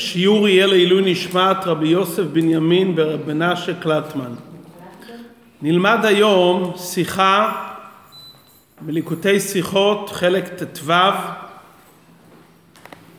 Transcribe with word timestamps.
השיעור 0.00 0.48
יהיה 0.48 0.66
לעילוי 0.66 1.12
נשמת 1.12 1.56
רבי 1.66 1.88
יוסף 1.88 2.22
בנימין 2.22 2.94
ורב 2.96 3.20
מנשה 3.26 3.74
קלטמן. 3.74 4.34
נלמד 5.62 5.98
היום 6.04 6.72
שיחה 6.76 7.52
בליקוטי 8.80 9.40
שיחות 9.40 10.10
חלק 10.10 10.48
ט"ו, 10.48 10.92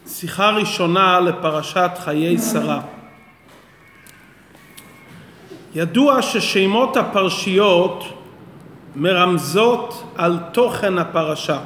שיחה 0.08 0.50
ראשונה 0.50 1.20
לפרשת 1.20 1.92
חיי 2.04 2.38
שרה. 2.38 2.82
ידוע 5.76 6.22
ששמות 6.22 6.98
הפרשיות 6.98 8.04
מרמזות 8.96 10.04
על 10.16 10.38
תוכן 10.52 10.98
הפרשה. 10.98 11.60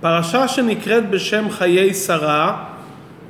פרשה 0.00 0.48
שנקראת 0.48 1.10
בשם 1.10 1.50
חיי 1.50 1.94
שרה 1.94 2.71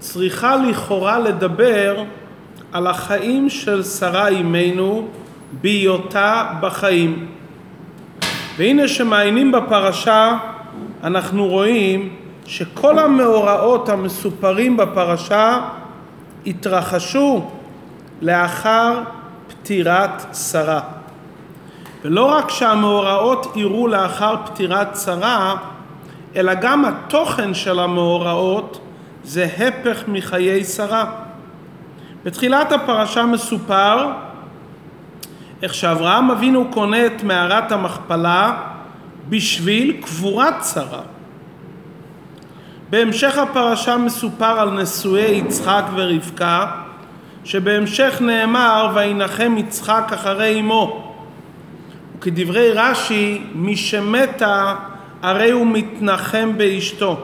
צריכה 0.03 0.57
לכאורה 0.57 1.19
לדבר 1.19 2.05
על 2.73 2.87
החיים 2.87 3.51
של 3.51 3.83
שרה 3.83 4.29
אימנו 4.29 5.09
בהיותה 5.53 6.51
בחיים. 6.61 7.27
והנה 8.57 8.89
שמעיינים 8.89 9.53
בפרשה 9.53 10.37
אנחנו 11.05 11.47
רואים 11.49 12.17
שכל 12.47 12.99
המאורעות 12.99 13.89
המסופרים 13.89 14.77
בפרשה 14.77 15.61
התרחשו 16.47 17.51
לאחר 18.23 19.01
פטירת 19.49 20.35
שרה. 20.35 20.81
ולא 22.05 22.25
רק 22.25 22.51
שהמאורעות 22.51 23.53
אירעו 23.57 23.89
לאחר 23.89 24.35
פטירת 24.45 24.97
שרה, 24.97 25.55
אלא 26.37 26.55
גם 26.55 26.85
התוכן 26.85 27.55
של 27.55 27.79
המאורעות 27.79 28.81
זה 29.25 29.45
הפך 29.45 30.03
מחיי 30.09 30.65
שרה. 30.65 31.05
בתחילת 32.25 32.73
הפרשה 32.73 33.27
מסופר 33.27 34.09
איך 35.63 35.75
שאברהם 35.75 36.31
אבינו 36.31 36.71
קונה 36.71 37.07
את 37.07 37.23
מערת 37.23 37.73
המכפלה 37.73 38.57
בשביל 39.29 39.97
קבורת 40.03 40.55
שרה. 40.75 41.01
בהמשך 42.91 43.39
הפרשה 43.39 43.97
מסופר 43.97 44.61
על 44.61 44.71
נשואי 44.71 45.31
יצחק 45.31 45.85
ורבקה, 45.95 46.67
שבהמשך 47.45 48.19
נאמר 48.21 48.93
וינחם 48.95 49.55
יצחק 49.59 50.11
אחרי 50.15 50.61
אמו. 50.61 51.15
וכדברי 52.19 52.73
רש"י, 52.73 53.43
מי 53.55 53.77
שמתה 53.77 54.75
הרי 55.23 55.51
הוא 55.51 55.67
מתנחם 55.67 56.53
באשתו. 56.57 57.21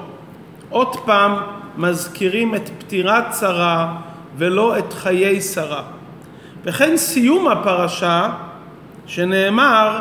עוד 0.70 0.96
פעם 0.96 1.36
מזכירים 1.78 2.54
את 2.54 2.70
פטירת 2.78 3.24
שרה 3.40 3.94
ולא 4.36 4.78
את 4.78 4.92
חיי 4.92 5.40
שרה. 5.40 5.82
וכן 6.64 6.96
סיום 6.96 7.48
הפרשה 7.48 8.30
שנאמר 9.06 9.98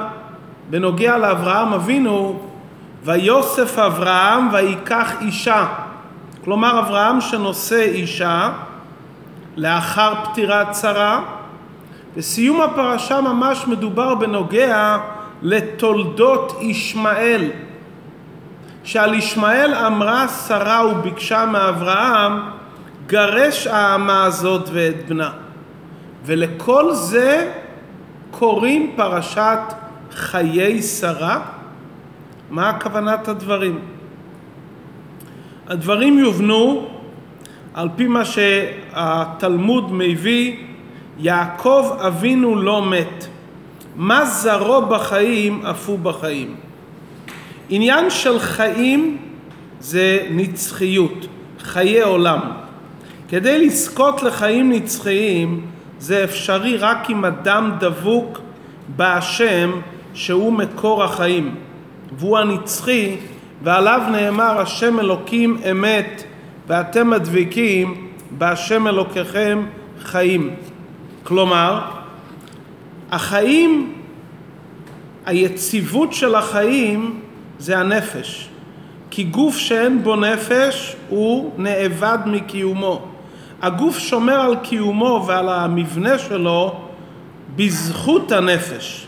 בנוגע 0.69 1.17
לאברהם 1.17 1.73
אבינו 1.73 2.39
ויוסף 3.03 3.79
אברהם 3.79 4.49
ויקח 4.53 5.21
אישה 5.21 5.67
כלומר 6.43 6.79
אברהם 6.79 7.21
שנושא 7.21 7.81
אישה 7.81 8.51
לאחר 9.55 10.13
פטירת 10.23 10.75
שרה. 10.75 11.21
בסיום 12.17 12.61
הפרשה 12.61 13.21
ממש 13.21 13.67
מדובר 13.67 14.15
בנוגע 14.15 14.97
לתולדות 15.41 16.57
ישמעאל 16.61 17.51
שעל 18.87 19.13
ישמעאל 19.13 19.73
אמרה 19.73 20.27
שרה 20.27 20.87
וביקשה 20.87 21.45
מאברהם 21.45 22.39
גרש 23.07 23.67
האמה 23.67 24.23
הזאת 24.23 24.69
ואת 24.71 25.07
בנה. 25.07 25.31
ולכל 26.25 26.93
זה 26.93 27.51
קוראים 28.31 28.93
פרשת 28.95 29.59
חיי 30.11 30.81
שרה? 30.81 31.39
מה 32.49 32.69
הכוונת 32.69 33.27
הדברים? 33.27 33.79
הדברים 35.67 36.19
יובנו 36.19 36.87
על 37.73 37.89
פי 37.95 38.07
מה 38.07 38.25
שהתלמוד 38.25 39.93
מביא 39.93 40.55
יעקב 41.19 41.97
אבינו 42.07 42.55
לא 42.55 42.85
מת 42.85 43.27
מה 43.95 44.25
זרו 44.25 44.81
בחיים 44.81 45.65
אף 45.65 45.89
הוא 45.89 45.99
בחיים 45.99 46.66
עניין 47.69 48.09
של 48.09 48.39
חיים 48.39 49.17
זה 49.79 50.27
נצחיות, 50.31 51.27
חיי 51.59 52.01
עולם. 52.01 52.39
כדי 53.29 53.65
לזכות 53.65 54.23
לחיים 54.23 54.71
נצחיים 54.71 55.65
זה 55.99 56.23
אפשרי 56.23 56.77
רק 56.77 57.09
אם 57.09 57.25
אדם 57.25 57.71
דבוק 57.79 58.39
בהשם 58.95 59.71
שהוא 60.13 60.53
מקור 60.53 61.03
החיים 61.03 61.55
והוא 62.17 62.37
הנצחי 62.37 63.15
ועליו 63.63 64.01
נאמר 64.11 64.61
השם 64.61 64.99
אלוקים 64.99 65.57
אמת 65.71 66.23
ואתם 66.67 67.13
הדבקים 67.13 68.07
בהשם 68.31 68.87
אלוקיכם 68.87 69.65
חיים. 70.01 70.55
כלומר, 71.23 71.81
החיים, 73.11 73.93
היציבות 75.25 76.13
של 76.13 76.35
החיים 76.35 77.19
זה 77.59 77.77
הנפש. 77.77 78.49
כי 79.09 79.23
גוף 79.23 79.57
שאין 79.57 80.03
בו 80.03 80.15
נפש 80.15 80.95
הוא 81.09 81.51
נאבד 81.57 82.17
מקיומו. 82.25 83.05
הגוף 83.61 83.99
שומר 83.99 84.41
על 84.41 84.55
קיומו 84.55 85.23
ועל 85.27 85.49
המבנה 85.49 86.19
שלו 86.19 86.75
בזכות 87.55 88.31
הנפש. 88.31 89.07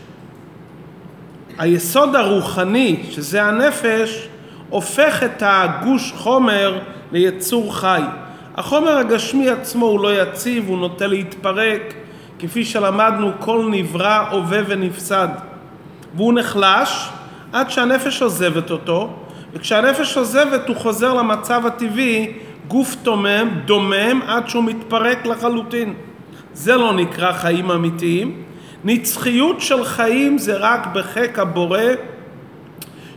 היסוד 1.58 2.16
הרוחני, 2.16 3.02
שזה 3.10 3.42
הנפש, 3.42 4.28
הופך 4.68 5.22
את 5.22 5.42
הגוש 5.46 6.12
חומר 6.16 6.78
ליצור 7.12 7.76
חי. 7.76 8.02
החומר 8.56 8.98
הגשמי 8.98 9.48
עצמו 9.48 9.86
הוא 9.86 10.00
לא 10.00 10.22
יציב, 10.22 10.68
הוא 10.68 10.78
נוטה 10.78 11.06
להתפרק, 11.06 11.94
כפי 12.38 12.64
שלמדנו 12.64 13.30
כל 13.38 13.68
נברא 13.70 14.24
הווה 14.30 14.60
ונפסד. 14.66 15.28
והוא 16.14 16.34
נחלש 16.34 17.08
עד 17.52 17.70
שהנפש 17.70 18.22
עוזבת 18.22 18.70
אותו, 18.70 19.10
וכשהנפש 19.52 20.16
עוזבת 20.16 20.68
הוא 20.68 20.76
חוזר 20.76 21.14
למצב 21.14 21.66
הטבעי, 21.66 22.32
גוף 22.68 22.96
תומם, 23.02 23.48
דומם, 23.64 24.20
עד 24.26 24.48
שהוא 24.48 24.64
מתפרק 24.64 25.26
לחלוטין. 25.26 25.94
זה 26.54 26.76
לא 26.76 26.92
נקרא 26.92 27.32
חיים 27.32 27.70
אמיתיים. 27.70 28.42
נצחיות 28.84 29.60
של 29.60 29.84
חיים 29.84 30.38
זה 30.38 30.56
רק 30.56 30.86
בחיק 30.94 31.38
הבורא, 31.38 31.80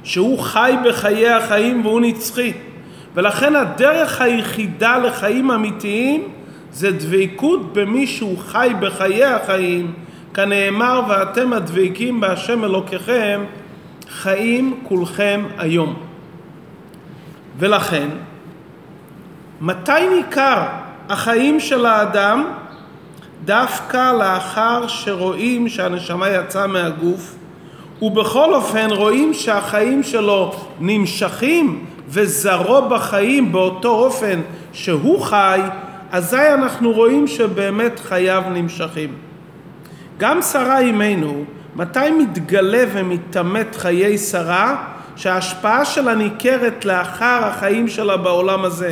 שהוא 0.03 0.39
חי 0.39 0.73
בחיי 0.85 1.29
החיים 1.29 1.85
והוא 1.85 2.01
נצחי. 2.01 2.53
ולכן 3.15 3.55
הדרך 3.55 4.21
היחידה 4.21 4.97
לחיים 4.97 5.51
אמיתיים 5.51 6.27
זה 6.71 6.91
דבקות 6.91 7.73
במי 7.73 8.07
שהוא 8.07 8.37
חי 8.37 8.71
בחיי 8.79 9.25
החיים, 9.25 9.93
כנאמר 10.33 11.01
ואתם 11.07 11.53
הדבקים 11.53 12.19
בהשם 12.19 12.63
אלוקיכם 12.63 13.41
חיים 14.09 14.79
כולכם 14.83 15.43
היום. 15.57 15.95
ולכן, 17.59 18.07
מתי 19.61 20.09
ניכר 20.15 20.63
החיים 21.09 21.59
של 21.59 21.85
האדם? 21.85 22.45
דווקא 23.45 24.13
לאחר 24.19 24.87
שרואים 24.87 25.69
שהנשמה 25.69 26.29
יצאה 26.29 26.67
מהגוף, 26.67 27.35
ובכל 28.01 28.53
אופן 28.53 28.89
רואים 28.91 29.33
שהחיים 29.33 30.03
שלו 30.03 30.51
נמשכים 30.79 31.85
וזרו 32.07 32.89
בחיים 32.89 33.51
באותו 33.51 33.89
אופן 33.89 34.41
שהוא 34.73 35.21
חי, 35.21 35.61
אזי 36.11 36.53
אנחנו 36.53 36.91
רואים 36.91 37.27
שבאמת 37.27 37.99
חייו 37.99 38.43
נמשכים. 38.53 39.13
גם 40.17 40.41
שרה 40.41 40.79
אימנו 40.79 41.43
מתי 41.75 42.11
מתגלה 42.11 42.83
ומתעמת 42.93 43.75
חיי 43.75 44.17
שרה 44.17 44.75
שההשפעה 45.15 45.85
שלה 45.85 46.15
ניכרת 46.15 46.85
לאחר 46.85 47.39
החיים 47.43 47.87
שלה 47.87 48.17
בעולם 48.17 48.65
הזה? 48.65 48.91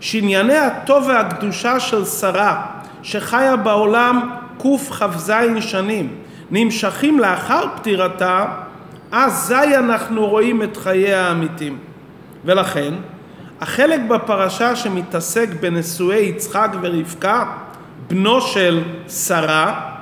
שענייני 0.00 0.56
הטוב 0.56 1.04
והקדושה 1.08 1.80
של 1.80 2.04
שרה 2.04 2.66
שחיה 3.02 3.56
בעולם 3.56 4.30
קכ"ז 4.58 5.32
שנים 5.60 6.14
נמשכים 6.50 7.20
לאחר 7.20 7.64
פטירתה 7.76 8.44
אזי 9.12 9.76
אנחנו 9.76 10.26
רואים 10.26 10.62
את 10.62 10.76
חייה 10.76 11.28
האמיתים 11.28 11.78
ולכן 12.44 12.94
החלק 13.60 14.00
בפרשה 14.08 14.76
שמתעסק 14.76 15.48
בנשואי 15.60 16.18
יצחק 16.18 16.70
ורבקה 16.82 17.44
בנו 18.10 18.40
של 18.40 18.82
שרה 19.08 19.93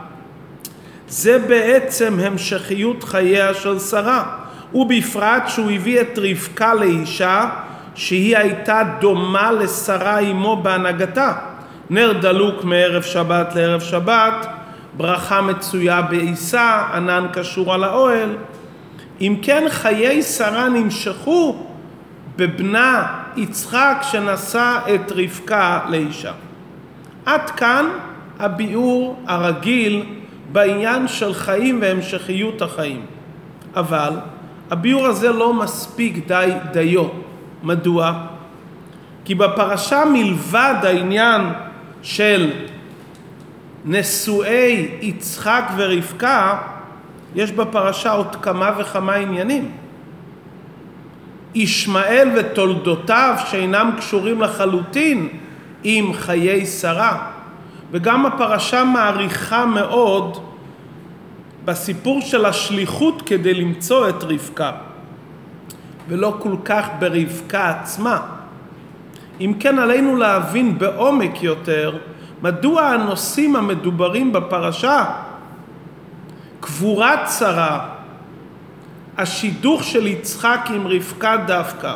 זה 1.12 1.38
בעצם 1.38 2.18
המשכיות 2.20 3.04
חייה 3.04 3.54
של 3.54 3.78
שרה, 3.78 4.36
ובפרט 4.74 5.42
שהוא 5.48 5.70
הביא 5.70 6.00
את 6.00 6.18
רבקה 6.18 6.74
לאישה 6.74 7.48
שהיא 7.94 8.36
הייתה 8.36 8.82
דומה 9.00 9.52
לשרה 9.52 10.18
אמו 10.18 10.56
בהנהגתה. 10.62 11.32
נר 11.90 12.12
דלוק 12.12 12.64
מערב 12.64 13.02
שבת 13.02 13.54
לערב 13.54 13.80
שבת, 13.80 14.46
ברכה 14.96 15.42
מצויה 15.42 16.02
בעיסה, 16.02 16.82
ענן 16.94 17.26
קשור 17.32 17.74
על 17.74 17.84
האוהל. 17.84 18.36
אם 19.20 19.36
כן 19.42 19.64
חיי 19.68 20.22
שרה 20.22 20.68
נמשכו 20.68 21.66
בבנה 22.36 23.06
יצחק 23.36 23.96
שנשא 24.02 24.78
את 24.94 25.12
רבקה 25.12 25.80
לאישה. 25.88 26.32
עד 27.26 27.50
כאן 27.50 27.86
הביאור 28.38 29.22
הרגיל 29.26 30.21
בעניין 30.52 31.08
של 31.08 31.34
חיים 31.34 31.78
והמשכיות 31.82 32.62
החיים. 32.62 33.06
אבל 33.76 34.10
הביאור 34.70 35.06
הזה 35.06 35.32
לא 35.32 35.54
מספיק 35.54 36.26
די 36.26 36.50
דיו. 36.72 37.04
מדוע? 37.62 38.26
כי 39.24 39.34
בפרשה 39.34 40.04
מלבד 40.12 40.74
העניין 40.82 41.40
של 42.02 42.50
נשואי 43.84 44.88
יצחק 45.00 45.64
ורבקה, 45.76 46.58
יש 47.34 47.52
בפרשה 47.52 48.12
עוד 48.12 48.36
כמה 48.42 48.70
וכמה 48.78 49.14
עניינים. 49.14 49.70
ישמעאל 51.54 52.28
ותולדותיו 52.36 53.36
שאינם 53.46 53.90
קשורים 53.98 54.40
לחלוטין 54.40 55.28
עם 55.84 56.12
חיי 56.12 56.66
שרה. 56.66 57.31
וגם 57.92 58.26
הפרשה 58.26 58.84
מעריכה 58.84 59.66
מאוד 59.66 60.38
בסיפור 61.64 62.20
של 62.20 62.44
השליחות 62.44 63.22
כדי 63.26 63.54
למצוא 63.54 64.08
את 64.08 64.22
רבקה, 64.22 64.72
ולא 66.08 66.36
כל 66.38 66.56
כך 66.64 66.88
ברבקה 66.98 67.70
עצמה. 67.70 68.20
אם 69.40 69.54
כן 69.60 69.78
עלינו 69.78 70.16
להבין 70.16 70.78
בעומק 70.78 71.42
יותר 71.42 71.98
מדוע 72.42 72.82
הנושאים 72.82 73.56
המדוברים 73.56 74.32
בפרשה, 74.32 75.04
קבורת 76.60 77.20
שרה, 77.38 77.88
השידוך 79.18 79.84
של 79.84 80.06
יצחק 80.06 80.68
עם 80.74 80.86
רבקה 80.86 81.36
דווקא, 81.46 81.94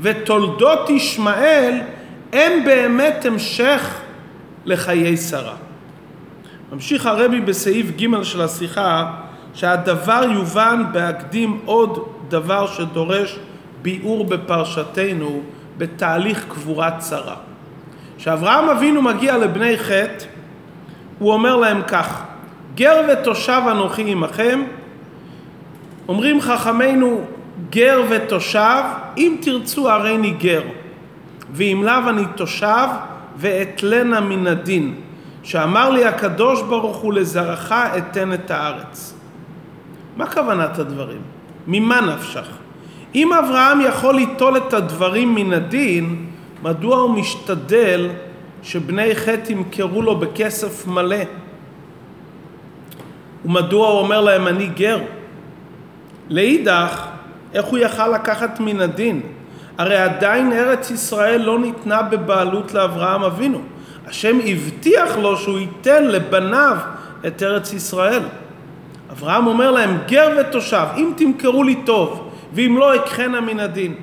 ותולדות 0.00 0.90
ישמעאל 0.90 1.80
הם 2.32 2.64
באמת 2.64 3.24
המשך 3.24 4.00
לחיי 4.68 5.16
שרה. 5.16 5.54
ממשיך 6.72 7.06
הרבי 7.06 7.40
בסעיף 7.40 7.86
ג' 7.96 8.22
של 8.22 8.40
השיחה 8.42 9.14
שהדבר 9.54 10.22
יובן 10.32 10.82
בהקדים 10.92 11.60
עוד 11.64 12.08
דבר 12.28 12.66
שדורש 12.66 13.38
ביאור 13.82 14.24
בפרשתנו 14.24 15.40
בתהליך 15.78 16.44
קבורת 16.48 17.02
שרה. 17.08 17.34
כשאברהם 18.18 18.68
אבינו 18.68 19.02
מגיע 19.02 19.38
לבני 19.38 19.78
חטא 19.78 20.24
הוא 21.18 21.32
אומר 21.32 21.56
להם 21.56 21.82
כך 21.86 22.22
גר 22.74 23.00
ותושב 23.08 23.62
אנוכי 23.70 24.12
עמכם 24.12 24.62
אומרים 26.08 26.40
חכמינו 26.40 27.20
גר 27.70 28.02
ותושב 28.08 28.82
אם 29.16 29.36
תרצו 29.42 29.90
הריני 29.90 30.30
גר 30.30 30.62
ואם 31.52 31.82
לאו 31.84 32.08
אני 32.08 32.22
תושב 32.36 32.88
ואתלנה 33.38 34.20
מן 34.20 34.46
הדין, 34.46 34.94
שאמר 35.42 35.90
לי 35.90 36.04
הקדוש 36.04 36.62
ברוך 36.62 36.96
הוא 36.96 37.12
לזרעך 37.12 37.72
אתן 37.72 38.32
את 38.32 38.50
הארץ. 38.50 39.14
מה 40.16 40.26
כוונת 40.26 40.78
הדברים? 40.78 41.20
ממה 41.66 42.00
נפשך? 42.00 42.48
אם 43.14 43.32
אברהם 43.32 43.80
יכול 43.80 44.14
ליטול 44.14 44.56
את 44.56 44.72
הדברים 44.72 45.34
מן 45.34 45.52
הדין, 45.52 46.26
מדוע 46.62 46.96
הוא 46.96 47.10
משתדל 47.10 48.10
שבני 48.62 49.14
חטא 49.14 49.52
ימכרו 49.52 50.02
לו 50.02 50.16
בכסף 50.18 50.86
מלא? 50.86 51.24
ומדוע 53.44 53.88
הוא 53.88 53.98
אומר 53.98 54.20
להם 54.20 54.46
אני 54.48 54.66
גר? 54.66 54.98
לאידך, 56.28 57.06
איך 57.54 57.64
הוא 57.64 57.78
יכל 57.78 58.08
לקחת 58.08 58.60
מן 58.60 58.80
הדין? 58.80 59.20
הרי 59.78 59.96
עדיין 59.96 60.52
ארץ 60.52 60.90
ישראל 60.90 61.42
לא 61.42 61.58
ניתנה 61.58 62.02
בבעלות 62.02 62.74
לאברהם 62.74 63.22
אבינו. 63.22 63.60
השם 64.06 64.38
הבטיח 64.46 65.16
לו 65.16 65.36
שהוא 65.36 65.58
ייתן 65.58 66.04
לבניו 66.04 66.76
את 67.26 67.42
ארץ 67.42 67.72
ישראל. 67.72 68.22
אברהם 69.12 69.46
אומר 69.46 69.70
להם, 69.70 69.98
גר 70.06 70.36
ותושב, 70.40 70.86
אם 70.96 71.12
תמכרו 71.16 71.62
לי 71.62 71.74
טוב, 71.74 72.30
ואם 72.52 72.76
לא, 72.78 72.96
אקחנה 72.96 73.40
מן 73.40 73.60
הדין. 73.60 73.94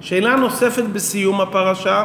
שאלה 0.00 0.36
נוספת 0.36 0.84
בסיום 0.92 1.40
הפרשה, 1.40 2.04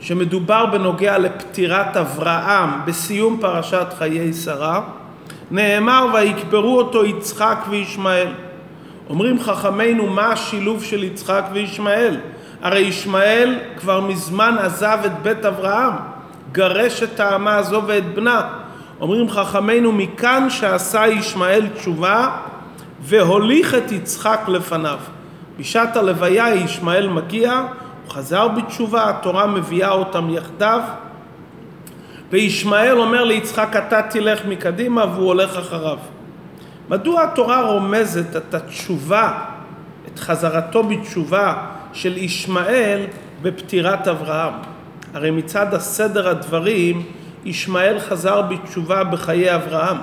שמדובר 0.00 0.66
בנוגע 0.66 1.18
לפטירת 1.18 1.96
אברהם 1.96 2.70
בסיום 2.84 3.38
פרשת 3.40 3.86
חיי 3.98 4.32
שרה, 4.32 4.80
נאמר 5.50 6.06
ויקברו 6.14 6.78
אותו 6.78 7.04
יצחק 7.04 7.58
וישמעאל. 7.70 8.28
אומרים 9.08 9.42
חכמינו 9.42 10.06
מה 10.06 10.32
השילוב 10.32 10.84
של 10.84 11.04
יצחק 11.04 11.44
וישמעאל? 11.52 12.16
הרי 12.62 12.80
ישמעאל 12.80 13.58
כבר 13.76 14.00
מזמן 14.00 14.56
עזב 14.58 14.98
את 15.06 15.22
בית 15.22 15.44
אברהם, 15.44 15.92
גרש 16.52 17.02
את 17.02 17.20
האמה 17.20 17.56
הזו 17.56 17.82
ואת 17.86 18.14
בנה. 18.14 18.48
אומרים 19.00 19.30
חכמינו 19.30 19.92
מכאן 19.92 20.50
שעשה 20.50 21.06
ישמעאל 21.06 21.66
תשובה 21.68 22.36
והוליך 23.00 23.74
את 23.74 23.92
יצחק 23.92 24.40
לפניו. 24.48 24.98
בשעת 25.58 25.96
הלוויה 25.96 26.54
ישמעאל 26.54 27.08
מגיע, 27.08 27.52
הוא 27.52 28.12
חזר 28.12 28.48
בתשובה, 28.48 29.10
התורה 29.10 29.46
מביאה 29.46 29.90
אותם 29.90 30.30
יחדיו 30.30 30.80
וישמעאל 32.30 32.98
אומר 32.98 33.24
ליצחק 33.24 33.76
אתה 33.76 34.02
תלך 34.02 34.40
מקדימה 34.48 35.04
והוא 35.14 35.26
הולך 35.26 35.56
אחריו. 35.56 35.98
מדוע 36.88 37.22
התורה 37.22 37.62
רומזת 37.62 38.36
את 38.36 38.54
התשובה, 38.54 39.32
את 40.06 40.18
חזרתו 40.18 40.82
בתשובה 40.82 41.54
של 41.92 42.16
ישמעאל 42.18 43.06
בפטירת 43.42 44.08
אברהם? 44.08 44.52
הרי 45.14 45.30
מצד 45.30 45.74
הסדר 45.74 46.28
הדברים, 46.28 47.02
ישמעאל 47.44 47.98
חזר 47.98 48.42
בתשובה 48.42 49.04
בחיי 49.04 49.54
אברהם, 49.54 49.96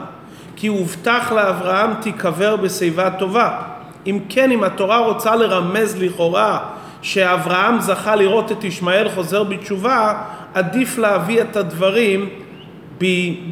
כי 0.56 0.68
הובטח 0.68 1.32
לאברהם 1.32 1.94
תיקבר 2.02 2.56
בשיבה 2.56 3.10
טובה. 3.10 3.62
אם 4.08 4.20
כן, 4.30 4.52
אם 4.52 4.64
התורה 4.64 4.98
רוצה 4.98 5.36
לרמז 5.36 6.02
לכאורה 6.02 6.60
שאברהם 7.02 7.80
זכה 7.80 8.16
לראות 8.16 8.52
את 8.52 8.64
ישמעאל 8.64 9.10
חוזר 9.10 9.44
בתשובה, 9.44 10.24
עדיף 10.54 10.98
להביא 10.98 11.42
את 11.42 11.56
הדברים 11.56 12.30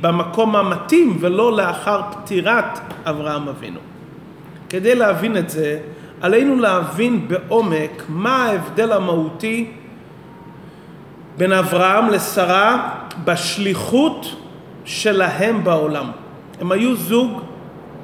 במקום 0.02 0.56
המתאים 0.56 1.18
ולא 1.20 1.58
לאחר 1.58 2.02
פטירת 2.12 2.80
אברהם 3.06 3.48
אבינו. 3.48 3.80
כדי 4.70 4.96
להבין 4.96 5.38
את 5.38 5.50
זה, 5.50 5.80
עלינו 6.22 6.56
להבין 6.56 7.28
בעומק 7.28 8.04
מה 8.10 8.46
ההבדל 8.46 8.92
המהותי 8.92 9.72
בין 11.38 11.52
אברהם 11.52 12.10
לשרה 12.10 12.90
בשליחות 13.24 14.36
שלהם 14.86 15.64
בעולם. 15.64 16.12
הם 16.62 16.72
היו 16.72 16.96
זוג, 16.96 17.42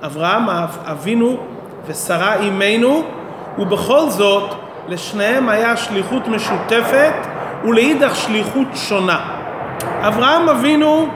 אברהם 0.03 0.49
אבינו 0.83 1.37
ושרה 1.87 2.35
אימנו, 2.35 3.03
ובכל 3.57 4.09
זאת 4.09 4.55
לשניהם 4.87 5.49
היה 5.49 5.77
שליחות 5.77 6.27
משותפת 6.27 7.13
ולאידך 7.63 8.15
שליחות 8.15 8.67
שונה. 8.73 9.25
אברהם 10.01 10.49
אבינו 10.49 11.07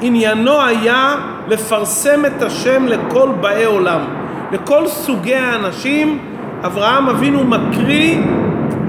עניינו 0.00 0.62
היה 0.62 1.14
לפרסם 1.48 2.24
את 2.26 2.42
השם 2.42 2.86
לכל 2.86 3.28
באי 3.40 3.64
עולם, 3.64 4.00
לכל 4.52 4.86
סוגי 4.86 5.34
האנשים. 5.34 6.18
אברהם 6.64 7.08
אבינו 7.08 7.44
מקריא 7.44 8.18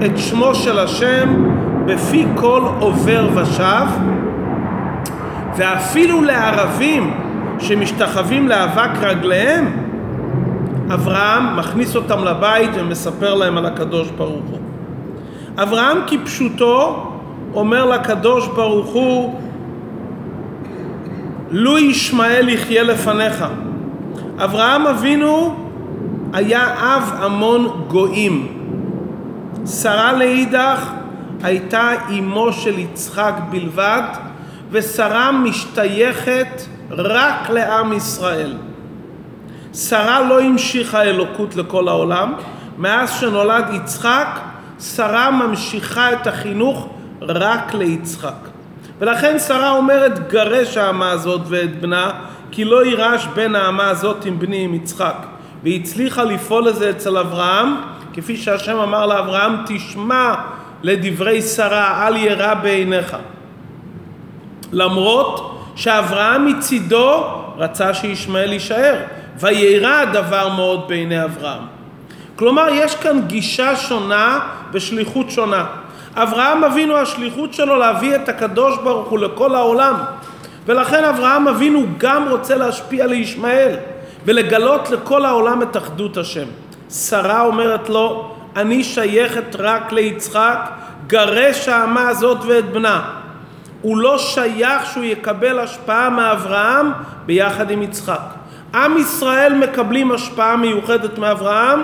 את 0.06 0.18
שמו 0.18 0.54
של 0.54 0.78
השם 0.78 1.44
בפי 1.86 2.26
כל 2.36 2.62
עובר 2.80 3.28
ושב, 3.34 3.86
ואפילו 5.56 6.22
לערבים 6.22 7.14
שמשתחווים 7.58 8.48
לאבק 8.48 8.90
רגליהם, 9.02 9.76
אברהם 10.94 11.56
מכניס 11.56 11.96
אותם 11.96 12.24
לבית 12.24 12.70
ומספר 12.74 13.34
להם 13.34 13.58
על 13.58 13.66
הקדוש 13.66 14.10
ברוך 14.10 14.44
הוא. 14.50 14.58
אברהם 15.62 15.96
כפשוטו 16.06 17.06
אומר 17.54 17.84
לקדוש 17.84 18.48
ברוך 18.48 18.92
הוא 18.92 19.40
לו 21.50 21.78
ישמעאל 21.78 22.48
יחיה 22.48 22.82
לפניך. 22.82 23.44
אברהם 24.38 24.86
אבינו 24.86 25.56
היה 26.32 26.74
אב 26.96 27.12
המון 27.18 27.84
גויים. 27.88 28.58
שרה 29.66 30.12
לאידך 30.12 30.90
הייתה 31.42 31.90
אמו 32.18 32.52
של 32.52 32.78
יצחק 32.78 33.34
בלבד, 33.50 34.02
ושרה 34.70 35.32
משתייכת 35.32 36.62
רק 36.90 37.50
לעם 37.50 37.92
ישראל. 37.92 38.54
שרה 39.74 40.20
לא 40.28 40.40
המשיכה 40.40 41.02
אלוקות 41.02 41.56
לכל 41.56 41.88
העולם, 41.88 42.34
מאז 42.78 43.12
שנולד 43.20 43.64
יצחק, 43.72 44.40
שרה 44.80 45.30
ממשיכה 45.30 46.12
את 46.12 46.26
החינוך 46.26 46.88
רק 47.22 47.74
ליצחק. 47.74 48.57
ולכן 49.00 49.38
שרה 49.38 49.70
אומרת 49.70 50.28
גרש 50.28 50.76
האמה 50.76 51.10
הזאת 51.10 51.40
ואת 51.48 51.80
בנה 51.80 52.10
כי 52.50 52.64
לא 52.64 52.84
יירש 52.86 53.26
בין 53.34 53.54
האמה 53.54 53.88
הזאת 53.88 54.24
עם 54.24 54.38
בני 54.38 54.64
עם 54.64 54.74
יצחק. 54.74 55.26
והיא 55.62 55.80
הצליחה 55.80 56.24
לפעול 56.24 56.68
לזה 56.68 56.90
אצל 56.90 57.16
אברהם 57.16 57.74
כפי 58.12 58.36
שהשם 58.36 58.76
אמר 58.76 59.06
לאברהם 59.06 59.56
תשמע 59.66 60.34
לדברי 60.82 61.42
שרה 61.42 62.06
אל 62.08 62.16
ירא 62.16 62.54
בעיניך. 62.54 63.16
למרות 64.72 65.64
שאברהם 65.76 66.46
מצידו 66.46 67.24
רצה 67.56 67.94
שישמעאל 67.94 68.52
יישאר 68.52 68.94
וירא 69.40 70.00
הדבר 70.00 70.48
מאוד 70.48 70.88
בעיני 70.88 71.24
אברהם. 71.24 71.62
כלומר 72.36 72.68
יש 72.72 72.96
כאן 72.96 73.20
גישה 73.26 73.76
שונה 73.76 74.40
ושליחות 74.72 75.30
שונה 75.30 75.66
אברהם 76.22 76.64
אבינו 76.64 76.96
השליחות 76.96 77.54
שלו 77.54 77.76
להביא 77.76 78.16
את 78.16 78.28
הקדוש 78.28 78.78
ברוך 78.78 79.08
הוא 79.08 79.18
לכל 79.18 79.54
העולם 79.54 79.94
ולכן 80.66 81.04
אברהם 81.04 81.48
אבינו 81.48 81.86
גם 81.98 82.28
רוצה 82.28 82.56
להשפיע 82.56 83.06
לישמעאל 83.06 83.76
ולגלות 84.24 84.90
לכל 84.90 85.24
העולם 85.24 85.62
את 85.62 85.76
אחדות 85.76 86.16
השם. 86.16 86.46
שרה 86.90 87.40
אומרת 87.40 87.88
לו, 87.88 88.34
אני 88.56 88.84
שייכת 88.84 89.56
רק 89.58 89.92
ליצחק, 89.92 90.70
גרש 91.06 91.68
האמה 91.68 92.08
הזאת 92.08 92.38
ואת 92.46 92.72
בנה. 92.72 93.10
הוא 93.82 93.96
לא 93.96 94.18
שייך 94.18 94.86
שהוא 94.92 95.04
יקבל 95.04 95.58
השפעה 95.58 96.10
מאברהם 96.10 96.92
ביחד 97.26 97.70
עם 97.70 97.82
יצחק. 97.82 98.20
עם 98.74 98.98
ישראל 98.98 99.54
מקבלים 99.54 100.12
השפעה 100.12 100.56
מיוחדת 100.56 101.18
מאברהם, 101.18 101.82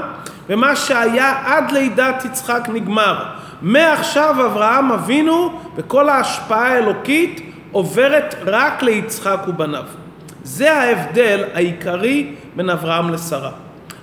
ומה 0.49 0.77
שהיה 0.77 1.35
עד 1.45 1.71
לידת 1.73 2.25
יצחק 2.25 2.69
נגמר. 2.73 3.25
מעכשיו 3.63 4.47
אברהם 4.47 4.93
אבינו 4.93 5.53
וכל 5.77 6.09
ההשפעה 6.09 6.69
האלוקית 6.69 7.41
עוברת 7.73 8.35
רק 8.47 8.83
ליצחק 8.83 9.39
ובניו. 9.49 9.85
זה 10.43 10.73
ההבדל 10.73 11.45
העיקרי 11.55 12.35
בין 12.57 12.71
אברהם 12.71 13.11
לשרה. 13.11 13.51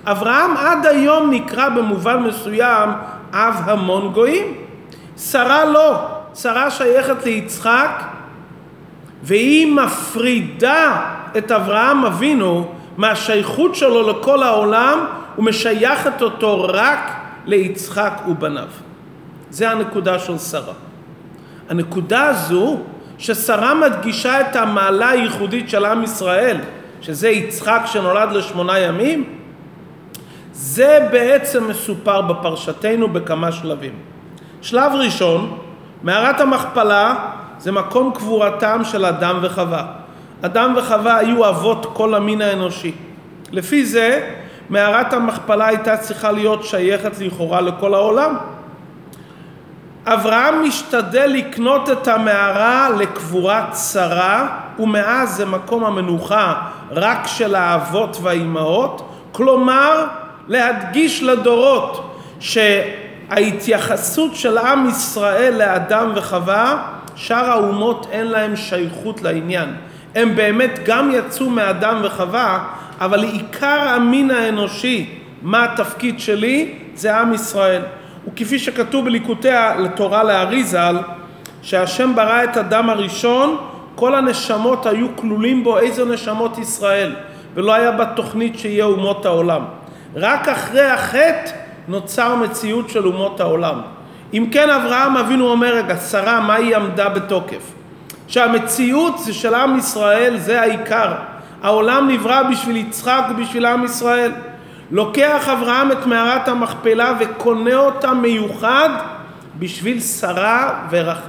אברהם 0.04 0.56
עד 0.56 0.86
היום 0.86 1.30
נקרא 1.30 1.68
במובן 1.68 2.22
מסוים 2.22 2.90
אב 3.32 3.54
המון 3.64 4.12
גויים. 4.12 4.54
שרה 5.16 5.64
לא, 5.64 5.94
שרה 6.34 6.70
שייכת 6.70 7.24
ליצחק 7.24 8.02
והיא 9.22 9.74
מפרידה 9.74 11.02
את 11.38 11.52
אברהם 11.52 12.04
אבינו 12.04 12.68
מהשייכות 12.96 13.74
שלו 13.74 14.10
לכל 14.10 14.42
העולם 14.42 15.04
ומשייכת 15.38 16.22
אותו 16.22 16.64
רק 16.64 17.12
ליצחק 17.46 18.12
ובניו. 18.28 18.68
זה 19.52 19.70
הנקודה 19.70 20.18
של 20.18 20.38
שרה. 20.38 20.72
הנקודה 21.68 22.24
הזו 22.24 22.78
ששרה 23.18 23.74
מדגישה 23.74 24.40
את 24.40 24.56
המעלה 24.56 25.08
הייחודית 25.08 25.68
של 25.68 25.84
עם 25.84 26.02
ישראל, 26.02 26.56
שזה 27.00 27.28
יצחק 27.28 27.82
שנולד 27.86 28.32
לשמונה 28.32 28.78
ימים, 28.78 29.24
זה 30.52 31.08
בעצם 31.12 31.68
מסופר 31.68 32.20
בפרשתנו 32.20 33.08
בכמה 33.08 33.52
שלבים. 33.52 33.92
שלב 34.62 34.92
ראשון, 34.94 35.58
מערת 36.02 36.40
המכפלה 36.40 37.14
זה 37.58 37.72
מקום 37.72 38.12
קבורתם 38.14 38.80
של 38.84 39.04
אדם 39.04 39.38
וחווה. 39.42 39.86
אדם 40.42 40.74
וחווה 40.76 41.16
היו 41.16 41.48
אבות 41.48 41.86
כל 41.92 42.14
המין 42.14 42.40
האנושי. 42.40 42.92
לפי 43.52 43.84
זה, 43.84 44.30
מערת 44.70 45.12
המכפלה 45.12 45.66
הייתה 45.66 45.96
צריכה 45.96 46.32
להיות 46.32 46.64
שייכת 46.64 47.20
לכאורה 47.20 47.60
לכל 47.60 47.94
העולם. 47.94 48.36
אברהם 50.06 50.64
משתדל 50.64 51.26
לקנות 51.26 51.90
את 51.90 52.08
המערה 52.08 52.90
לקבורת 52.98 53.76
שרה 53.92 54.58
ומאז 54.78 55.36
זה 55.36 55.46
מקום 55.46 55.84
המנוחה 55.84 56.54
רק 56.90 57.26
של 57.26 57.54
האבות 57.54 58.16
והאימהות. 58.22 59.08
כלומר 59.32 60.06
להדגיש 60.48 61.22
לדורות 61.22 62.16
שההתייחסות 62.40 64.36
של 64.36 64.58
עם 64.58 64.88
ישראל 64.88 65.54
לאדם 65.58 66.12
וחווה 66.14 66.82
שאר 67.14 67.50
האומות 67.50 68.06
אין 68.10 68.26
להם 68.26 68.56
שייכות 68.56 69.22
לעניין. 69.22 69.74
הם 70.14 70.36
באמת 70.36 70.78
גם 70.86 71.10
יצאו 71.14 71.50
מאדם 71.50 72.00
וחווה 72.02 72.64
אבל 73.00 73.24
עיקר 73.24 73.88
המין 73.88 74.30
האנושי 74.30 75.18
מה 75.42 75.64
התפקיד 75.64 76.20
שלי? 76.20 76.74
זה 76.94 77.16
עם 77.16 77.34
ישראל 77.34 77.82
וכפי 78.28 78.58
שכתוב 78.58 79.04
בליקוטי 79.04 79.48
לתורה 79.78 80.24
לאריזל, 80.24 80.96
שהשם 81.62 82.12
ברא 82.14 82.44
את 82.44 82.56
אדם 82.56 82.90
הראשון, 82.90 83.56
כל 83.94 84.14
הנשמות 84.14 84.86
היו 84.86 85.16
כלולים 85.16 85.64
בו 85.64 85.78
איזה 85.78 86.04
נשמות 86.04 86.58
ישראל, 86.58 87.14
ולא 87.54 87.74
היה 87.74 87.90
בתוכנית 87.90 88.58
שיהיה 88.58 88.84
אומות 88.84 89.26
העולם. 89.26 89.62
רק 90.16 90.48
אחרי 90.48 90.84
החטא 90.84 91.50
נוצר 91.88 92.34
מציאות 92.36 92.88
של 92.88 93.06
אומות 93.06 93.40
העולם. 93.40 93.80
אם 94.34 94.46
כן 94.52 94.70
אברהם 94.70 95.16
אבינו 95.16 95.48
אומר, 95.48 95.76
רגע, 95.76 95.96
שרה, 95.96 96.40
מה 96.40 96.54
היא 96.54 96.76
עמדה 96.76 97.08
בתוקף? 97.08 97.72
שהמציאות 98.28 99.18
זה 99.18 99.34
של 99.34 99.54
עם 99.54 99.78
ישראל, 99.78 100.38
זה 100.38 100.60
העיקר. 100.60 101.12
העולם 101.62 102.08
נברא 102.10 102.42
בשביל 102.42 102.76
יצחק 102.76 103.22
ובשביל 103.30 103.66
עם 103.66 103.84
ישראל. 103.84 104.32
לוקח 104.92 105.48
אברהם 105.48 105.92
את 105.92 106.06
מערת 106.06 106.48
המכפלה 106.48 107.12
וקונה 107.20 107.74
אותה 107.74 108.12
מיוחד 108.12 108.88
בשביל 109.58 110.00
שרה 110.00 110.86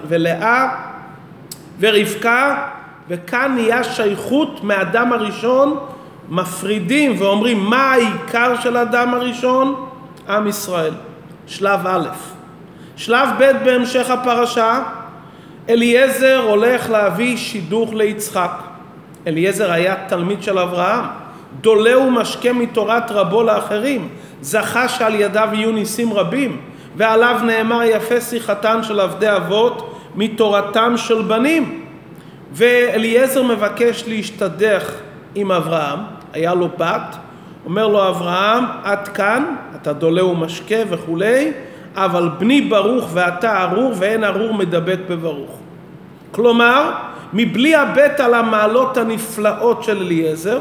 ולאה 0.08 0.76
ורבקה 1.80 2.68
וכאן 3.10 3.52
נהיה 3.56 3.84
שייכות 3.84 4.64
מאדם 4.64 5.14
הראשון 5.14 5.80
מפרידים 6.30 7.16
ואומרים 7.20 7.60
מה 7.60 7.92
העיקר 7.92 8.56
של 8.62 8.78
אדם 8.78 9.14
הראשון? 9.14 9.86
עם 10.30 10.48
ישראל. 10.48 10.94
שלב 11.48 11.88
א'. 11.88 12.08
שלב 12.96 13.30
ב' 13.40 13.52
בהמשך 13.66 14.10
הפרשה 14.10 14.80
אליעזר 15.70 16.42
הולך 16.48 16.90
להביא 16.90 17.38
שידוך 17.38 17.94
ליצחק. 17.94 18.52
אליעזר 19.28 19.72
היה 19.72 19.96
תלמיד 20.08 20.44
של 20.44 20.60
אברהם 20.60 21.23
דולה 21.62 21.98
ומשקה 21.98 22.54
מתורת 22.54 23.12
רבו 23.12 23.44
לאחרים, 23.44 24.10
זכה 24.42 24.90
שעל 24.90 25.16
ידיו 25.16 25.50
יהיו 25.54 25.72
ניסים 25.72 26.14
רבים, 26.14 26.58
ועליו 26.98 27.40
נאמר 27.46 27.84
יפה 27.84 28.22
שיחתן 28.22 28.84
של 28.84 29.00
עבדי 29.00 29.36
אבות 29.36 30.00
מתורתם 30.16 30.94
של 30.98 31.22
בנים. 31.22 31.84
ואליעזר 32.54 33.44
מבקש 33.44 34.04
להשתדך 34.08 34.94
עם 35.36 35.52
אברהם, 35.52 36.00
היה 36.34 36.54
לו 36.54 36.70
בת, 36.78 37.16
אומר 37.66 37.88
לו 37.88 38.10
אברהם, 38.10 38.64
עד 38.84 39.08
כאן, 39.08 39.56
אתה 39.76 39.94
דולה 39.94 40.26
ומשקה 40.26 40.76
וכולי, 40.90 41.52
אבל 41.96 42.30
בני 42.38 42.62
ברוך 42.62 43.10
ואתה 43.14 43.64
ארור 43.64 43.94
ואין 43.96 44.24
ארור 44.24 44.54
מדבק 44.54 45.00
בברוך. 45.10 45.60
כלומר, 46.32 46.92
מבלי 47.34 47.76
הבט 47.76 48.20
על 48.20 48.34
המעלות 48.34 48.98
הנפלאות 48.98 49.84
של 49.84 49.98
אליעזר, 49.98 50.60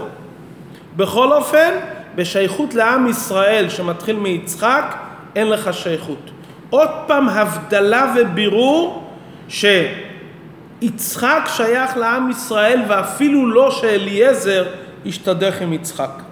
בכל 0.96 1.32
אופן, 1.32 1.70
בשייכות 2.14 2.74
לעם 2.74 3.06
ישראל 3.08 3.68
שמתחיל 3.68 4.16
מיצחק, 4.16 4.96
אין 5.36 5.48
לך 5.50 5.74
שייכות. 5.74 6.30
עוד 6.70 6.88
פעם 7.06 7.28
הבדלה 7.28 8.14
ובירור 8.16 9.10
שיצחק 9.48 11.42
שייך 11.46 11.96
לעם 11.96 12.30
ישראל 12.30 12.82
ואפילו 12.88 13.50
לא 13.50 13.70
שאליעזר 13.70 14.64
ישתדך 15.04 15.62
עם 15.62 15.72
יצחק. 15.72 16.22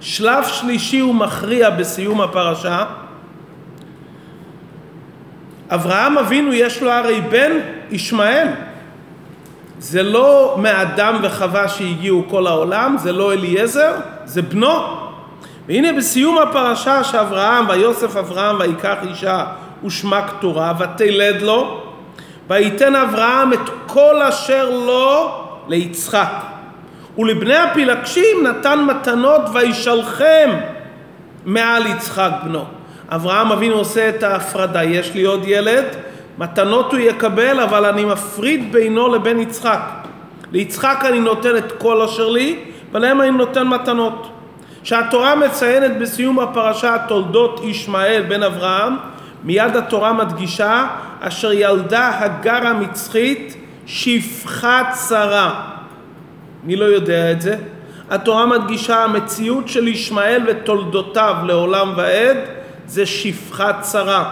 שלב 0.00 0.44
שלישי 0.44 1.02
ומכריע 1.02 1.70
בסיום 1.70 2.20
הפרשה, 2.20 2.84
אברהם 5.70 6.18
אבינו 6.18 6.52
יש 6.52 6.82
לו 6.82 6.90
הרי 6.90 7.20
בן 7.20 7.52
ישמעאל 7.90 8.48
זה 9.78 10.02
לא 10.02 10.56
מאדם 10.58 11.18
וחווה 11.22 11.68
שהגיעו 11.68 12.24
כל 12.30 12.46
העולם, 12.46 12.96
זה 12.98 13.12
לא 13.12 13.32
אליעזר, 13.32 13.92
זה 14.24 14.42
בנו. 14.42 14.98
והנה 15.68 15.92
בסיום 15.92 16.38
הפרשה 16.38 17.04
שאברהם, 17.04 17.68
ויוסף 17.68 18.16
אברהם 18.16 18.56
ויקח 18.60 18.96
אישה 19.08 19.44
ושמה 19.84 20.22
קטורה, 20.28 20.72
ותלד 20.78 21.42
לו, 21.42 21.80
ויתן 22.48 22.94
אברהם 22.94 23.52
את 23.52 23.70
כל 23.86 24.22
אשר 24.22 24.70
לו 24.70 25.30
ליצחק. 25.68 26.32
ולבני 27.18 27.56
הפילגשים 27.56 28.46
נתן 28.46 28.78
מתנות 28.78 29.42
וישלחם 29.52 30.50
מעל 31.44 31.86
יצחק 31.86 32.30
בנו. 32.44 32.64
אברהם 33.08 33.52
אבינו 33.52 33.74
עושה 33.74 34.08
את 34.08 34.22
ההפרדה, 34.22 34.84
יש 34.84 35.14
לי 35.14 35.24
עוד 35.24 35.42
ילד, 35.44 35.84
מתנות 36.38 36.92
הוא 36.92 37.00
יקבל, 37.00 37.60
אבל 37.60 37.84
אני 37.84 38.04
מפריד 38.04 38.72
בינו 38.72 39.14
לבין 39.14 39.40
יצחק. 39.40 39.80
ליצחק 40.52 41.04
אני 41.08 41.20
נותן 41.20 41.56
את 41.56 41.72
כל 41.72 42.02
אשר 42.02 42.28
לי, 42.28 42.58
ולהם 42.92 43.20
אני 43.20 43.30
נותן 43.30 43.68
מתנות. 43.68 44.30
שהתורה 44.82 45.34
מציינת 45.34 45.98
בסיום 45.98 46.38
הפרשה 46.38 46.96
תולדות 47.08 47.60
ישמעאל 47.64 48.22
בן 48.28 48.42
אברהם, 48.42 48.96
מיד 49.44 49.76
התורה 49.76 50.12
מדגישה, 50.12 50.86
אשר 51.20 51.52
ילדה 51.52 52.10
הגר 52.18 52.66
המצחית 52.66 53.56
שפחת 53.86 54.86
שרה. 55.08 55.70
מי 56.64 56.76
לא 56.76 56.84
יודע 56.84 57.32
את 57.32 57.40
זה? 57.40 57.56
התורה 58.10 58.46
מדגישה 58.46 59.04
המציאות 59.04 59.68
של 59.68 59.88
ישמעאל 59.88 60.42
ותולדותיו 60.46 61.34
לעולם 61.44 61.92
ועד 61.96 62.36
זה 62.86 63.06
שפחת 63.06 63.86
שרה. 63.92 64.30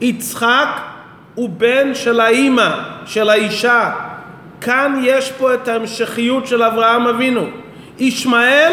יצחק 0.00 0.68
הוא 1.38 1.50
בן 1.56 1.94
של 1.94 2.20
האימא, 2.20 2.70
של 3.06 3.30
האישה. 3.30 3.90
כאן 4.60 5.00
יש 5.02 5.32
פה 5.32 5.54
את 5.54 5.68
ההמשכיות 5.68 6.46
של 6.46 6.62
אברהם 6.62 7.06
אבינו. 7.06 7.44
ישמעאל, 7.98 8.72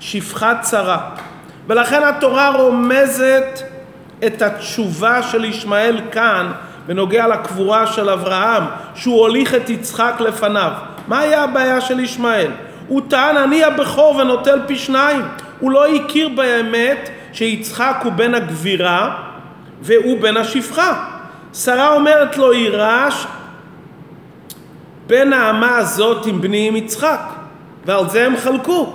שפחת 0.00 0.66
שרה. 0.70 0.98
ולכן 1.66 2.02
התורה 2.02 2.50
רומזת 2.50 3.62
את 4.26 4.42
התשובה 4.42 5.22
של 5.22 5.44
ישמעאל 5.44 6.00
כאן 6.12 6.52
בנוגע 6.86 7.26
לקבורה 7.26 7.86
של 7.86 8.10
אברהם, 8.10 8.64
שהוא 8.94 9.20
הוליך 9.20 9.54
את 9.54 9.70
יצחק 9.70 10.14
לפניו. 10.20 10.72
מה 11.08 11.18
היה 11.18 11.42
הבעיה 11.44 11.80
של 11.80 12.00
ישמעאל? 12.00 12.50
הוא 12.88 13.02
טען 13.08 13.36
אני 13.36 13.64
הבכור 13.64 14.16
ונוטל 14.16 14.60
פי 14.66 14.76
שניים. 14.76 15.22
הוא 15.60 15.70
לא 15.70 15.86
הכיר 15.86 16.28
באמת 16.28 17.08
שיצחק 17.32 18.00
הוא 18.04 18.12
בן 18.12 18.34
הגבירה 18.34 19.16
והוא 19.82 20.20
בן 20.20 20.36
השפחה. 20.36 21.17
שרה 21.54 21.94
אומרת 21.94 22.36
לו 22.36 22.52
יירש 22.52 23.26
בן 25.06 25.32
האמה 25.32 25.76
הזאת 25.76 26.26
עם 26.26 26.40
בני 26.40 26.68
עם 26.68 26.76
יצחק 26.76 27.20
ועל 27.86 28.08
זה 28.08 28.26
הם 28.26 28.36
חלקו. 28.36 28.92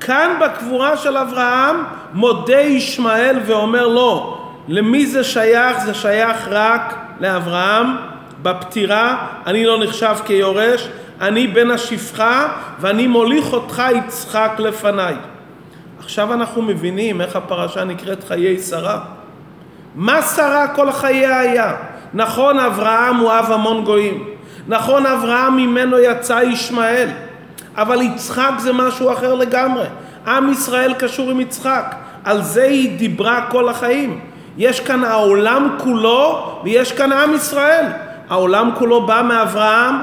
כאן 0.00 0.36
בקבורה 0.40 0.96
של 0.96 1.16
אברהם 1.16 1.76
מודה 2.14 2.60
ישמעאל 2.60 3.38
ואומר 3.46 3.88
לו 3.88 4.38
למי 4.68 5.06
זה 5.06 5.24
שייך? 5.24 5.84
זה 5.84 5.94
שייך 5.94 6.48
רק 6.50 6.94
לאברהם 7.20 7.96
בפטירה, 8.42 9.26
אני 9.46 9.64
לא 9.64 9.84
נחשב 9.84 10.14
כיורש, 10.24 10.88
אני 11.20 11.46
בן 11.46 11.70
השפחה 11.70 12.48
ואני 12.80 13.06
מוליך 13.06 13.52
אותך 13.52 13.82
יצחק 13.94 14.52
לפניי. 14.58 15.14
עכשיו 15.98 16.32
אנחנו 16.32 16.62
מבינים 16.62 17.20
איך 17.20 17.36
הפרשה 17.36 17.84
נקראת 17.84 18.24
חיי 18.24 18.58
שרה. 18.58 19.00
מה 19.94 20.22
שרה 20.22 20.68
כל 20.68 20.92
חייה 20.92 21.40
היה? 21.40 21.74
נכון 22.14 22.58
אברהם 22.58 23.16
הוא 23.16 23.30
אב 23.30 23.52
המון 23.52 23.84
גויים, 23.84 24.24
נכון 24.68 25.06
אברהם 25.06 25.56
ממנו 25.56 25.98
יצא 25.98 26.40
ישמעאל, 26.42 27.08
אבל 27.76 28.02
יצחק 28.02 28.52
זה 28.58 28.72
משהו 28.72 29.12
אחר 29.12 29.34
לגמרי. 29.34 29.84
עם 30.26 30.52
ישראל 30.52 30.94
קשור 30.94 31.30
עם 31.30 31.40
יצחק, 31.40 31.94
על 32.24 32.42
זה 32.42 32.62
היא 32.62 32.98
דיברה 32.98 33.46
כל 33.50 33.68
החיים. 33.68 34.20
יש 34.58 34.80
כאן 34.80 35.04
העולם 35.04 35.76
כולו 35.78 36.52
ויש 36.64 36.92
כאן 36.92 37.12
עם 37.12 37.34
ישראל. 37.34 37.86
העולם 38.28 38.70
כולו 38.74 39.06
בא 39.06 39.22
מאברהם, 39.28 39.94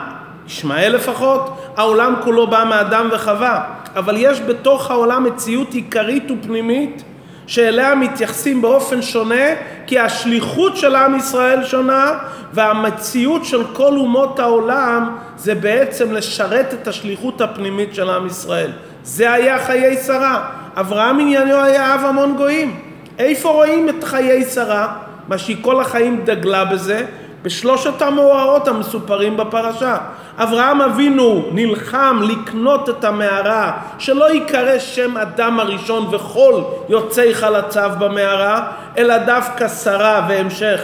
ישמעאל 0.48 0.96
לפחות, 0.96 1.58
העולם 1.78 2.14
כולו 2.24 2.48
בא 2.48 2.64
מאדם 2.70 3.10
וחווה. 3.12 3.64
אבל 3.96 4.16
יש 4.18 4.42
בתוך 4.42 4.92
העולם 4.92 5.24
מציאות 5.24 5.74
עיקרית 5.74 6.32
ופנימית 6.32 7.04
שאליה 7.50 7.96
מתייחסים 7.96 8.62
באופן 8.62 9.02
שונה 9.02 9.46
כי 9.88 10.00
השליחות 10.00 10.78
של 10.78 10.96
עם 10.96 11.16
ישראל 11.16 11.64
שונה 11.64 12.12
והמציאות 12.54 13.46
של 13.46 13.64
כל 13.74 13.98
אומות 13.98 14.40
העולם 14.40 15.18
זה 15.38 15.56
בעצם 15.56 16.14
לשרת 16.14 16.74
את 16.74 16.88
השליחות 16.88 17.42
הפנימית 17.42 17.96
של 17.96 18.10
עם 18.10 18.28
ישראל. 18.28 18.72
זה 19.04 19.34
היה 19.34 19.60
חיי 19.60 19.98
שרה. 19.98 20.50
אברהם 20.76 21.20
עניינו 21.20 21.56
היה 21.56 21.96
אב 21.96 22.02
המון 22.06 22.36
גויים. 22.38 22.80
איפה 23.20 23.50
רואים 23.50 23.90
את 23.90 24.04
חיי 24.04 24.44
שרה? 24.44 24.94
מה 25.28 25.38
שהיא 25.38 25.58
כל 25.62 25.82
החיים 25.82 26.22
דגלה 26.26 26.66
בזה, 26.66 27.06
בשלושת 27.42 28.02
המאורעות 28.02 28.68
המסופרים 28.68 29.38
בפרשה. 29.38 29.98
אברהם 30.40 30.82
אבינו 30.82 31.46
נלחם 31.52 32.20
לקנות 32.24 32.90
את 32.90 33.04
המערה, 33.04 33.72
שלא 33.98 34.32
ייקרא 34.34 34.80
שם 34.80 35.18
אדם 35.18 35.60
הראשון 35.60 36.08
וכל 36.12 36.62
יוצאי 36.90 37.36
חלציו 37.36 37.92
במערה, 38.00 38.72
אלא 38.98 39.18
דווקא 39.18 39.68
שרה 39.68 40.26
והמשך 40.30 40.82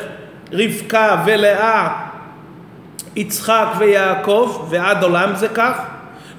רבקה 0.52 1.24
ולאה, 1.26 1.88
יצחק 3.16 3.68
ויעקב, 3.78 4.68
ועד 4.70 5.04
עולם 5.04 5.36
זה 5.36 5.48
כך. 5.48 5.78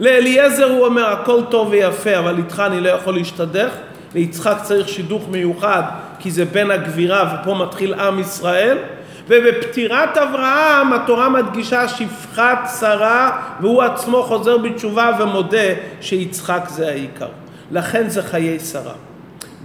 לאליעזר 0.01 0.71
הוא 0.71 0.85
אומר 0.85 1.07
הכל 1.07 1.41
טוב 1.51 1.69
ויפה 1.71 2.19
אבל 2.19 2.39
איתך 2.39 2.63
אני 2.67 2.81
לא 2.81 2.89
יכול 2.89 3.15
להשתדך 3.15 3.71
ליצחק 4.15 4.57
צריך 4.63 4.89
שידוך 4.89 5.29
מיוחד 5.29 5.83
כי 6.19 6.31
זה 6.31 6.45
בן 6.45 6.71
הגבירה 6.71 7.35
ופה 7.35 7.55
מתחיל 7.55 7.95
עם 7.95 8.19
ישראל 8.19 8.79
ובפטירת 9.29 10.17
אברהם 10.17 10.93
התורה 10.93 11.29
מדגישה 11.29 11.89
שפחת 11.89 12.69
שרה 12.81 13.43
והוא 13.61 13.83
עצמו 13.83 14.23
חוזר 14.23 14.59
בתשובה 14.59 15.11
ומודה 15.21 15.69
שיצחק 16.01 16.65
זה 16.69 16.89
העיקר. 16.89 17.29
לכן 17.71 18.09
זה 18.09 18.23
חיי 18.23 18.59
שרה. 18.59 18.95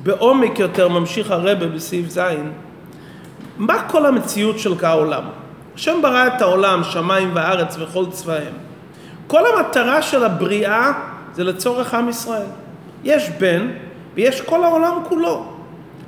בעומק 0.04 0.60
יותר 0.60 0.88
ממשיך 0.88 1.32
הרבה 1.32 1.68
בסעיף 1.68 2.10
ז' 2.10 2.20
מה 3.58 3.84
כל 3.88 4.06
המציאות 4.06 4.60
של 4.60 4.74
העולם? 4.82 5.24
השם 5.76 6.02
ברא 6.02 6.28
את 6.28 6.42
העולם, 6.42 6.84
שמיים 6.84 7.32
וארץ 7.34 7.78
וכל 7.80 8.06
צבאיהם. 8.12 8.54
כל 9.28 9.42
המטרה 9.46 10.02
של 10.02 10.24
הבריאה 10.24 10.92
זה 11.34 11.44
לצורך 11.44 11.94
עם 11.94 12.10
ישראל. 12.10 12.48
יש 13.04 13.30
בן 13.30 13.68
ויש 14.16 14.42
כל 14.42 14.64
העולם 14.64 14.94
כולו. 15.10 15.46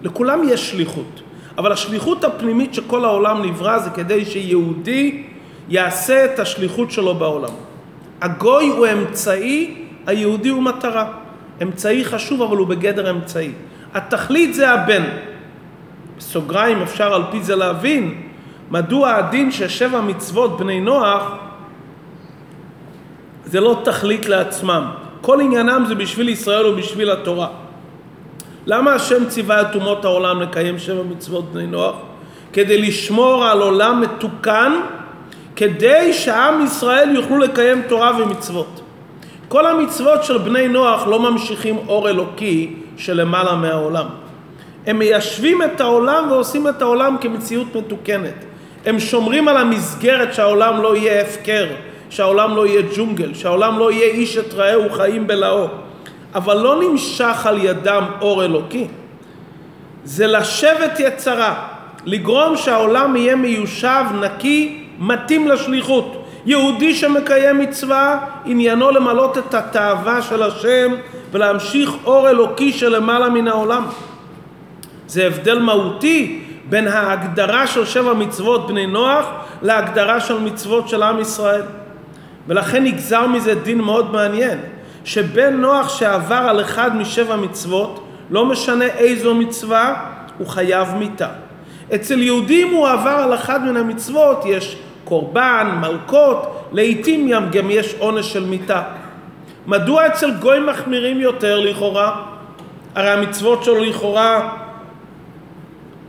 לכולם 0.01 0.41
יש 0.49 0.71
שליחות. 0.71 1.22
אבל 1.57 1.71
השליחות 1.71 2.23
הפנימית 2.23 2.73
שכל 2.73 3.05
העולם 3.05 3.45
נברא 3.45 3.79
זה 3.79 3.89
כדי 3.89 4.25
שיהודי 4.25 5.23
יעשה 5.69 6.25
את 6.25 6.39
השליחות 6.39 6.91
שלו 6.91 7.15
בעולם. 7.15 7.53
הגוי 8.21 8.67
הוא 8.67 8.87
אמצעי, 8.87 9.75
היהודי 10.07 10.49
הוא 10.49 10.63
מטרה. 10.63 11.05
אמצעי 11.61 12.05
חשוב 12.05 12.41
אבל 12.41 12.57
הוא 12.57 12.67
בגדר 12.67 13.09
אמצעי. 13.09 13.51
התכלית 13.93 14.53
זה 14.53 14.69
הבן. 14.69 15.03
בסוגריים 16.17 16.81
אפשר 16.81 17.13
על 17.13 17.23
פי 17.31 17.43
זה 17.43 17.55
להבין 17.55 18.21
מדוע 18.71 19.13
הדין 19.15 19.51
ששבע 19.51 20.01
מצוות 20.01 20.57
בני 20.57 20.79
נוח 20.81 21.31
זה 23.45 23.59
לא 23.59 23.81
תכלית 23.83 24.25
לעצמם. 24.25 24.91
כל 25.21 25.41
עניינם 25.41 25.85
זה 25.87 25.95
בשביל 25.95 26.29
ישראל 26.29 26.65
ובשביל 26.65 27.11
התורה. 27.11 27.47
למה 28.65 28.93
השם 28.93 29.25
ציווה 29.25 29.61
את 29.61 29.75
אומות 29.75 30.05
העולם 30.05 30.41
לקיים 30.41 30.79
שבע 30.79 31.03
מצוות 31.03 31.53
בני 31.53 31.67
נוח? 31.67 31.95
כדי 32.53 32.77
לשמור 32.81 33.45
על 33.45 33.61
עולם 33.61 34.01
מתוקן, 34.01 34.73
כדי 35.55 36.13
שעם 36.13 36.65
ישראל 36.65 37.15
יוכלו 37.15 37.37
לקיים 37.37 37.81
תורה 37.87 38.11
ומצוות. 38.19 38.81
כל 39.47 39.65
המצוות 39.65 40.23
של 40.23 40.37
בני 40.37 40.67
נוח 40.67 41.07
לא 41.07 41.19
ממשיכים 41.19 41.77
אור 41.87 42.09
אלוקי 42.09 42.75
שלמעלה 42.97 43.55
מהעולם. 43.55 44.05
הם 44.85 44.99
מיישבים 44.99 45.61
את 45.61 45.81
העולם 45.81 46.31
ועושים 46.31 46.67
את 46.67 46.81
העולם 46.81 47.15
כמציאות 47.21 47.75
מתוקנת. 47.75 48.45
הם 48.85 48.99
שומרים 48.99 49.47
על 49.47 49.57
המסגרת 49.57 50.33
שהעולם 50.33 50.81
לא 50.81 50.95
יהיה 50.95 51.21
הפקר, 51.21 51.65
שהעולם 52.09 52.55
לא 52.55 52.67
יהיה 52.67 52.81
ג'ונגל, 52.95 53.33
שהעולם 53.33 53.79
לא 53.79 53.91
יהיה 53.91 54.05
איש 54.05 54.37
את 54.37 54.53
רעהו 54.53 54.89
חיים 54.89 55.27
בלאו. 55.27 55.67
אבל 56.35 56.57
לא 56.57 56.83
נמשך 56.83 57.45
על 57.45 57.57
ידם 57.65 58.03
אור 58.21 58.43
אלוקי. 58.43 58.87
זה 60.03 60.27
לשבת 60.27 60.99
יצרה, 60.99 61.67
לגרום 62.05 62.57
שהעולם 62.57 63.15
יהיה 63.15 63.35
מיושב, 63.35 64.03
נקי, 64.21 64.83
מתאים 64.99 65.47
לשליחות. 65.47 66.25
יהודי 66.45 66.93
שמקיים 66.95 67.59
מצווה, 67.59 68.19
עניינו 68.45 68.91
למלות 68.91 69.37
את 69.37 69.53
התאווה 69.53 70.21
של 70.21 70.43
השם 70.43 70.91
ולהמשיך 71.31 71.91
אור 72.05 72.29
אלוקי 72.29 72.73
שלמעלה 72.73 73.29
מן 73.29 73.47
העולם. 73.47 73.83
זה 75.07 75.27
הבדל 75.27 75.59
מהותי 75.59 76.43
בין 76.69 76.87
ההגדרה 76.87 77.67
של 77.67 77.85
שבע 77.85 78.13
מצוות 78.13 78.67
בני 78.67 78.87
נוח 78.87 79.25
להגדרה 79.61 80.19
של 80.19 80.39
מצוות 80.39 80.89
של 80.89 81.03
עם 81.03 81.19
ישראל. 81.19 81.61
ולכן 82.47 82.83
נגזר 82.83 83.27
מזה 83.27 83.55
דין 83.55 83.81
מאוד 83.81 84.11
מעניין. 84.11 84.59
שבן 85.03 85.53
נוח 85.53 85.89
שעבר 85.89 86.35
על 86.35 86.61
אחד 86.61 86.95
משבע 86.95 87.35
מצוות, 87.35 88.07
לא 88.29 88.45
משנה 88.45 88.85
איזו 88.85 89.35
מצווה, 89.35 89.95
הוא 90.37 90.47
חייב 90.47 90.95
מיתה. 90.95 91.27
אצל 91.95 92.21
יהודים 92.21 92.73
הוא 92.73 92.87
עבר 92.87 93.09
על 93.09 93.33
אחד 93.33 93.65
מן 93.65 93.77
המצוות, 93.77 94.43
יש 94.45 94.77
קורבן, 95.03 95.77
מלקות, 95.81 96.69
לעיתים 96.71 97.31
גם 97.51 97.71
יש 97.71 97.95
עונש 97.99 98.33
של 98.33 98.45
מיתה. 98.45 98.81
מדוע 99.67 100.07
אצל 100.07 100.31
גויים 100.31 100.65
מחמירים 100.65 101.21
יותר 101.21 101.59
לכאורה? 101.59 102.21
הרי 102.95 103.09
המצוות 103.09 103.63
שלו 103.63 103.83
לכאורה 103.83 104.49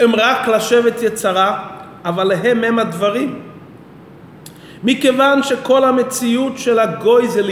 הם 0.00 0.14
רק 0.14 0.48
לשבת 0.48 1.02
יצרה, 1.02 1.68
אבל 2.04 2.24
להם 2.24 2.64
הם 2.64 2.78
הדברים. 2.78 3.40
מכיוון 4.84 5.42
שכל 5.42 5.84
המציאות 5.84 6.58
של 6.58 6.78
הגוי 6.78 7.28
זה 7.28 7.42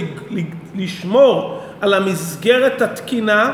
לשמור 0.75 1.61
על 1.81 1.95
המסגרת 1.95 2.83
התקינה, 2.83 3.53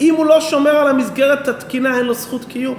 אם 0.00 0.14
הוא 0.14 0.26
לא 0.26 0.40
שומר 0.40 0.70
על 0.70 0.88
המסגרת 0.88 1.48
התקינה 1.48 1.98
אין 1.98 2.06
לו 2.06 2.14
זכות 2.14 2.44
קיום. 2.44 2.76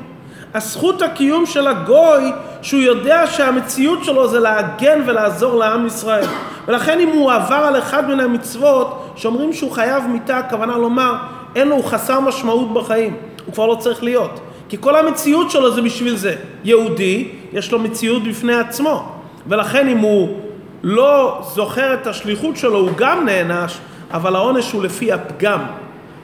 הזכות 0.54 1.02
הקיום 1.02 1.46
של 1.46 1.68
הגוי, 1.68 2.32
שהוא 2.62 2.82
יודע 2.82 3.28
שהמציאות 3.28 4.04
שלו 4.04 4.28
זה 4.28 4.40
להגן 4.40 5.02
ולעזור 5.06 5.56
לעם 5.56 5.88
ישראל. 5.88 6.26
ולכן 6.68 7.00
אם 7.00 7.10
הוא 7.10 7.32
עבר 7.32 7.56
על 7.56 7.78
אחד 7.78 8.10
מן 8.10 8.20
המצוות, 8.20 9.14
שאומרים 9.16 9.54
שהוא 9.54 9.72
חייב 9.72 10.04
מיתה, 10.08 10.38
הכוונה 10.38 10.78
לומר, 10.78 11.14
אין 11.56 11.68
לו, 11.68 11.76
הוא 11.76 11.84
חסר 11.84 12.20
משמעות 12.20 12.74
בחיים, 12.74 13.16
הוא 13.46 13.54
כבר 13.54 13.66
לא 13.66 13.76
צריך 13.76 14.04
להיות. 14.04 14.40
כי 14.70 14.78
כל 14.80 14.96
המציאות 14.96 15.52
שלו 15.52 15.72
זה 15.72 15.82
בשביל 15.82 16.16
זה. 16.16 16.36
יהודי, 16.64 17.28
יש 17.54 17.72
לו 17.72 17.80
מציאות 17.80 18.24
בפני 18.24 18.56
עצמו. 18.56 19.12
ולכן 19.48 19.88
אם 19.88 19.98
הוא 19.98 20.40
לא 20.84 21.42
זוכר 21.54 21.94
את 21.94 22.08
השליחות 22.08 22.58
שלו, 22.58 22.78
הוא 22.78 22.90
גם 22.96 23.26
נענש, 23.26 23.78
אבל 24.12 24.36
העונש 24.36 24.72
הוא 24.72 24.84
לפי 24.84 25.12
הפגם. 25.12 25.60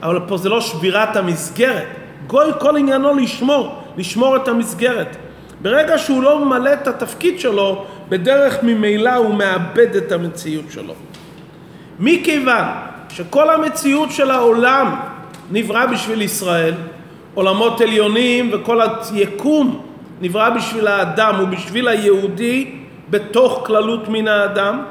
אבל 0.02 0.20
פה 0.28 0.36
זה 0.36 0.48
לא 0.48 0.60
שבירת 0.60 1.16
המסגרת. 1.16 1.86
גוי 2.26 2.50
כל 2.58 2.76
עניינו 2.76 3.14
לשמור, 3.14 3.82
לשמור 3.96 4.36
את 4.36 4.48
המסגרת. 4.48 5.16
ברגע 5.62 5.98
שהוא 5.98 6.22
לא 6.22 6.44
ממלא 6.44 6.72
את 6.72 6.88
התפקיד 6.88 7.40
שלו, 7.40 7.84
בדרך 8.08 8.62
ממילא 8.62 9.14
הוא 9.14 9.34
מאבד 9.34 9.96
את 9.96 10.12
המציאות 10.12 10.64
שלו. 10.70 10.94
מכיוון 12.00 12.64
שכל 13.08 13.50
המציאות 13.50 14.10
של 14.10 14.30
העולם 14.30 14.94
נברא 15.50 15.86
בשביל 15.86 16.22
ישראל, 16.22 16.74
עולמות 17.34 17.80
עליונים 17.80 18.50
וכל 18.52 18.80
היקום 19.12 19.82
נברא 20.20 20.50
בשביל 20.50 20.86
האדם 20.86 21.34
ובשביל 21.42 21.88
היהודי 21.88 22.79
בתוך 23.10 23.62
כללות 23.66 24.08
מן 24.08 24.28
האדם, 24.28 24.82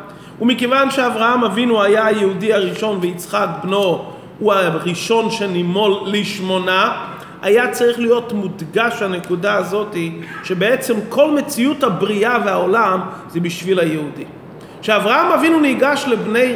ומכיוון 0.41 0.91
שאברהם 0.91 1.43
אבינו 1.43 1.84
היה 1.84 2.05
היהודי 2.05 2.53
הראשון 2.53 2.97
ויצחק 3.01 3.47
בנו 3.63 4.05
הוא 4.39 4.53
הראשון 4.53 5.32
שנימול 5.32 5.93
לשמונה, 6.05 7.05
היה 7.41 7.71
צריך 7.71 7.99
להיות 7.99 8.34
מודגש 8.34 9.01
הנקודה 9.01 9.55
הזאת 9.55 9.95
שבעצם 10.43 10.93
כל 11.10 11.32
מציאות 11.32 11.84
הבריאה 11.84 12.38
והעולם 12.45 12.99
זה 13.29 13.39
בשביל 13.39 13.79
היהודי. 13.79 14.25
כשאברהם 14.82 15.32
אבינו 15.32 15.60
ניגש 15.60 16.05
לבני 16.08 16.53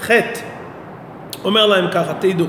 חטא, 0.00 0.40
אומר 1.44 1.66
להם 1.66 1.90
ככה, 1.92 2.12
תדעו, 2.18 2.46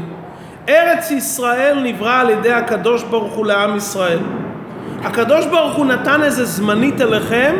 ארץ 0.69 1.11
ישראל 1.11 1.79
נברא 1.83 2.19
על 2.19 2.29
ידי 2.29 2.51
הקדוש 2.53 3.03
ברוך 3.03 3.33
הוא 3.33 3.45
לעם 3.45 3.77
ישראל. 3.77 4.19
הקדוש 5.03 5.45
ברוך 5.45 5.75
הוא 5.75 5.85
נתן 5.85 6.23
איזה 6.23 6.45
זמנית 6.45 7.01
אליכם 7.01 7.55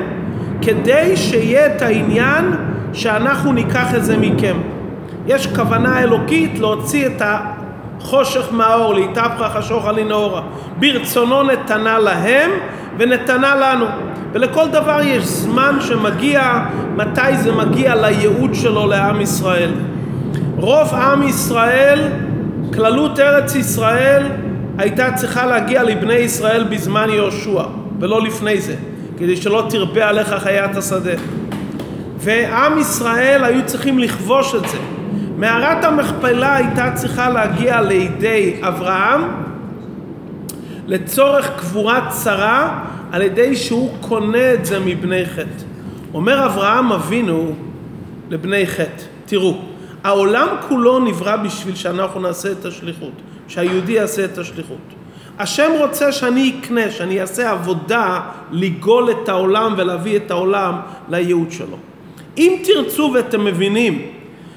כדי 0.61 1.17
שיהיה 1.17 1.65
את 1.65 1.81
העניין 1.81 2.45
שאנחנו 2.93 3.53
ניקח 3.53 3.95
את 3.95 4.05
זה 4.05 4.17
מכם. 4.17 4.57
יש 5.27 5.47
כוונה 5.47 6.03
אלוקית 6.03 6.59
להוציא 6.59 7.07
את 7.07 7.21
החושך 7.21 8.47
מהאור, 8.51 8.93
להתהפכה 8.93 9.49
חשוך 9.49 9.85
עלי 9.85 10.03
נאורה. 10.03 10.41
ברצונו 10.79 11.43
נתנה 11.43 11.99
להם 11.99 12.51
ונתנה 12.97 13.55
לנו. 13.55 13.85
ולכל 14.33 14.67
דבר 14.71 14.99
יש 15.03 15.23
זמן 15.23 15.77
שמגיע, 15.81 16.59
מתי 16.95 17.37
זה 17.37 17.51
מגיע 17.51 17.95
לייעוד 17.95 18.55
שלו 18.55 18.87
לעם 18.87 19.21
ישראל. 19.21 19.71
רוב 20.57 20.93
עם 20.93 21.27
ישראל, 21.27 22.07
כללות 22.73 23.19
ארץ 23.19 23.55
ישראל, 23.55 24.23
הייתה 24.77 25.11
צריכה 25.11 25.45
להגיע 25.45 25.83
לבני 25.83 26.13
ישראל 26.13 26.63
בזמן 26.63 27.09
יהושע, 27.09 27.63
ולא 27.99 28.21
לפני 28.21 28.61
זה, 28.61 28.75
כדי 29.17 29.38
שלא 29.38 29.67
תרבה 29.69 30.10
עליך 30.10 30.30
חיית 30.30 30.75
השדה. 30.75 31.13
ועם 32.17 32.80
ישראל 32.80 33.43
היו 33.43 33.65
צריכים 33.65 33.99
לכבוש 33.99 34.56
את 34.56 34.69
זה. 34.69 34.78
מערת 35.38 35.84
המכפלה 35.84 36.56
הייתה 36.56 36.91
צריכה 36.95 37.30
להגיע 37.30 37.82
לידי 37.82 38.60
אברהם 38.62 39.21
לצורך 40.88 41.51
קבורת 41.58 42.04
שרה 42.23 42.86
על 43.12 43.21
ידי 43.21 43.56
שהוא 43.56 43.91
קונה 44.01 44.54
את 44.54 44.65
זה 44.65 44.80
מבני 44.80 45.25
חטא. 45.25 45.63
אומר 46.13 46.45
אברהם 46.45 46.91
אבינו 46.91 47.56
לבני 48.30 48.67
חטא, 48.67 49.04
תראו, 49.25 49.58
העולם 50.04 50.47
כולו 50.67 50.99
נברא 50.99 51.36
בשביל 51.36 51.75
שאנחנו 51.75 52.19
נעשה 52.19 52.51
את 52.51 52.65
השליחות, 52.65 53.13
שהיהודי 53.47 53.91
יעשה 53.91 54.25
את 54.25 54.38
השליחות. 54.38 54.93
השם 55.39 55.71
רוצה 55.79 56.11
שאני 56.11 56.55
אקנה, 56.59 56.91
שאני 56.91 57.21
אעשה 57.21 57.51
עבודה 57.51 58.19
לגאול 58.51 59.11
את 59.11 59.29
העולם 59.29 59.73
ולהביא 59.77 60.15
את 60.17 60.31
העולם 60.31 60.75
לייעוד 61.09 61.51
שלו. 61.51 61.77
אם 62.37 62.57
תרצו 62.63 63.11
ואתם 63.15 63.45
מבינים 63.45 64.01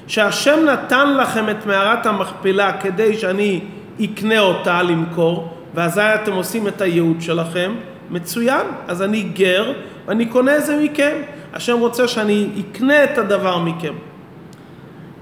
שהשם 0.07 0.59
נתן 0.65 1.17
לכם 1.17 1.49
את 1.49 1.65
מערת 1.65 2.05
המכפלה 2.05 2.71
כדי 2.73 3.17
שאני 3.17 3.59
אקנה 4.03 4.39
אותה 4.39 4.83
למכור, 4.83 5.53
ואזי 5.75 6.01
אתם 6.01 6.33
עושים 6.33 6.67
את 6.67 6.81
הייעוד 6.81 7.21
שלכם, 7.21 7.71
מצוין, 8.09 8.67
אז 8.87 9.01
אני 9.01 9.21
גר 9.21 9.73
ואני 10.05 10.25
קונה 10.25 10.57
את 10.57 10.65
זה 10.65 10.79
מכם. 10.83 11.15
השם 11.53 11.79
רוצה 11.79 12.07
שאני 12.07 12.47
אקנה 12.59 13.03
את 13.03 13.17
הדבר 13.17 13.59
מכם. 13.59 13.93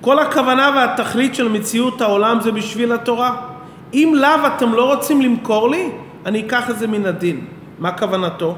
כל 0.01 0.19
הכוונה 0.19 0.71
והתכלית 0.75 1.35
של 1.35 1.47
מציאות 1.49 2.01
העולם 2.01 2.37
זה 2.41 2.51
בשביל 2.51 2.91
התורה. 2.91 3.56
אם 3.93 4.13
לאו 4.15 4.47
אתם 4.47 4.73
לא 4.73 4.93
רוצים 4.93 5.21
למכור 5.21 5.69
לי, 5.69 5.89
אני 6.26 6.41
אקח 6.41 6.69
את 6.69 6.80
זה 6.80 6.88
מן 6.88 7.06
הדין. 7.06 7.45
מה 7.80 7.91
כוונתו? 7.91 8.56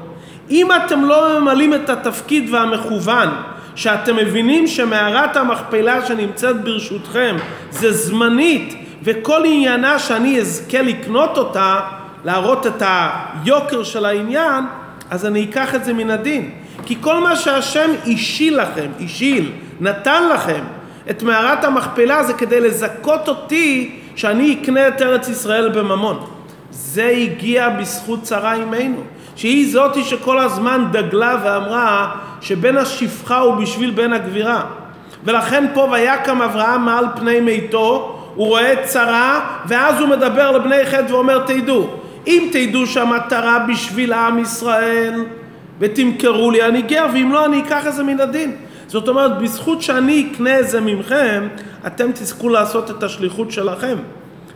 אם 0.50 0.68
אתם 0.72 1.04
לא 1.04 1.40
ממלאים 1.40 1.74
את 1.74 1.90
התפקיד 1.90 2.54
והמכוון 2.54 3.28
שאתם 3.74 4.16
מבינים 4.16 4.66
שמערת 4.66 5.36
המכפלה 5.36 6.06
שנמצאת 6.06 6.64
ברשותכם 6.64 7.36
זה 7.70 7.92
זמנית 7.92 8.74
וכל 9.02 9.42
עניינה 9.44 9.98
שאני 9.98 10.40
אזכה 10.40 10.82
לקנות 10.82 11.38
אותה, 11.38 11.80
להראות 12.24 12.66
את 12.66 12.82
היוקר 12.82 13.82
של 13.82 14.04
העניין, 14.04 14.64
אז 15.10 15.26
אני 15.26 15.44
אקח 15.44 15.74
את 15.74 15.84
זה 15.84 15.92
מן 15.92 16.10
הדין. 16.10 16.50
כי 16.86 16.96
כל 17.00 17.20
מה 17.20 17.36
שהשם 17.36 17.90
השיל 18.06 18.60
לכם, 18.60 18.90
השיל, 19.04 19.52
נתן 19.80 20.28
לכם 20.34 20.64
את 21.10 21.22
מערת 21.22 21.64
המכפלה 21.64 22.22
זה 22.22 22.32
כדי 22.32 22.60
לזכות 22.60 23.28
אותי 23.28 23.99
שאני 24.20 24.58
אקנה 24.62 24.88
את 24.88 25.02
ארץ 25.02 25.28
ישראל 25.28 25.68
בממון. 25.68 26.26
זה 26.70 27.06
הגיע 27.06 27.68
בזכות 27.68 28.26
שרה 28.26 28.54
אימנו, 28.54 29.02
שהיא 29.36 29.72
זאתי 29.72 30.04
שכל 30.04 30.38
הזמן 30.38 30.84
דגלה 30.92 31.36
ואמרה 31.44 32.10
שבן 32.40 32.76
השפחה 32.76 33.38
הוא 33.38 33.54
בשביל 33.54 33.90
בן 33.90 34.12
הגבירה. 34.12 34.62
ולכן 35.24 35.66
פה 35.74 35.88
ויקם 35.92 36.42
אברהם 36.42 36.84
מעל 36.84 37.04
פני 37.16 37.40
מיתו, 37.40 38.16
הוא 38.34 38.46
רואה 38.46 38.74
שרה, 38.92 39.40
ואז 39.66 40.00
הוא 40.00 40.08
מדבר 40.08 40.50
לבני 40.50 40.86
חטא 40.86 41.12
ואומר 41.12 41.38
תדעו, 41.46 41.86
אם 42.26 42.48
תדעו 42.52 42.86
שהמטרה 42.86 43.58
בשביל 43.58 44.12
עם 44.12 44.38
ישראל 44.38 45.24
ותמכרו 45.78 46.50
לי 46.50 46.62
אני 46.62 46.82
גר, 46.82 47.06
ואם 47.12 47.32
לא 47.32 47.46
אני 47.46 47.60
אקח 47.60 47.86
את 47.86 47.94
זה 47.94 48.02
מן 48.02 48.20
הדין. 48.20 48.56
זאת 48.90 49.08
אומרת, 49.08 49.38
בזכות 49.38 49.82
שאני 49.82 50.26
אקנה 50.32 50.60
את 50.60 50.68
זה 50.68 50.80
ממכם, 50.80 51.48
אתם 51.86 52.12
תזכו 52.12 52.48
לעשות 52.48 52.90
את 52.90 53.02
השליחות 53.02 53.50
שלכם. 53.50 53.96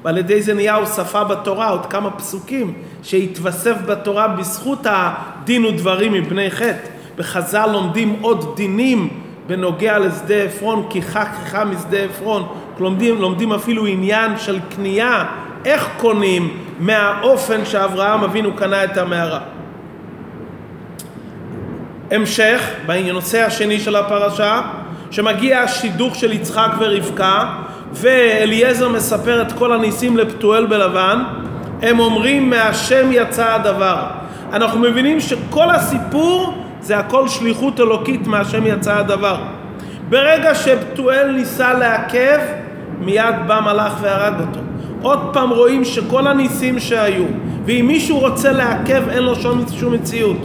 ועל 0.04 0.18
ידי 0.18 0.42
זה 0.42 0.54
נהיה 0.54 0.74
הוספה 0.74 1.24
בתורה, 1.24 1.68
עוד 1.68 1.86
כמה 1.86 2.10
פסוקים 2.10 2.74
שהתווסף 3.02 3.76
בתורה 3.86 4.28
בזכות 4.28 4.78
הדין 4.84 5.64
ודברים 5.64 6.12
מבני 6.12 6.50
חטא. 6.50 6.88
בחז"ל 7.16 7.66
לומדים 7.72 8.16
עוד 8.20 8.56
דינים 8.56 9.08
בנוגע 9.46 9.98
לשדה 9.98 10.34
עפרון, 10.34 10.86
כי 10.90 11.02
חך 11.02 11.28
כיחה 11.44 11.64
משדה 11.64 11.98
עפרון. 11.98 12.48
לומדים, 12.78 13.20
לומדים 13.20 13.52
אפילו 13.52 13.86
עניין 13.86 14.38
של 14.38 14.58
קנייה, 14.74 15.24
איך 15.64 15.88
קונים 15.98 16.56
מהאופן 16.80 17.64
שאברהם 17.64 18.24
אבינו 18.24 18.52
קנה 18.52 18.84
את 18.84 18.96
המערה. 18.96 19.53
המשך, 22.10 22.70
בנושא 22.86 23.42
השני 23.42 23.80
של 23.80 23.96
הפרשה, 23.96 24.60
שמגיע 25.10 25.60
השידוך 25.60 26.14
של 26.14 26.32
יצחק 26.32 26.70
ורבקה, 26.78 27.46
ואליעזר 27.92 28.88
מספר 28.88 29.42
את 29.42 29.52
כל 29.52 29.72
הניסים 29.72 30.16
לפתואל 30.16 30.66
בלבן, 30.66 31.22
הם 31.82 32.00
אומרים 32.00 32.50
מהשם 32.50 33.06
יצא 33.12 33.54
הדבר. 33.54 33.96
אנחנו 34.52 34.80
מבינים 34.80 35.20
שכל 35.20 35.70
הסיפור 35.70 36.54
זה 36.80 36.98
הכל 36.98 37.28
שליחות 37.28 37.80
אלוקית 37.80 38.26
מהשם 38.26 38.66
יצא 38.66 38.98
הדבר. 38.98 39.36
ברגע 40.08 40.54
שפתואל 40.54 41.32
ניסה 41.32 41.74
לעכב, 41.74 42.38
מיד 43.00 43.34
בא 43.46 43.60
מלאך 43.60 43.92
והרג 44.00 44.34
אותו. 44.40 44.60
עוד 45.02 45.18
פעם 45.32 45.50
רואים 45.50 45.84
שכל 45.84 46.26
הניסים 46.26 46.80
שהיו, 46.80 47.24
ואם 47.66 47.84
מישהו 47.88 48.18
רוצה 48.18 48.52
לעכב 48.52 49.08
אין 49.08 49.22
לו 49.22 49.34
שום, 49.36 49.64
מציאות. 49.92 50.36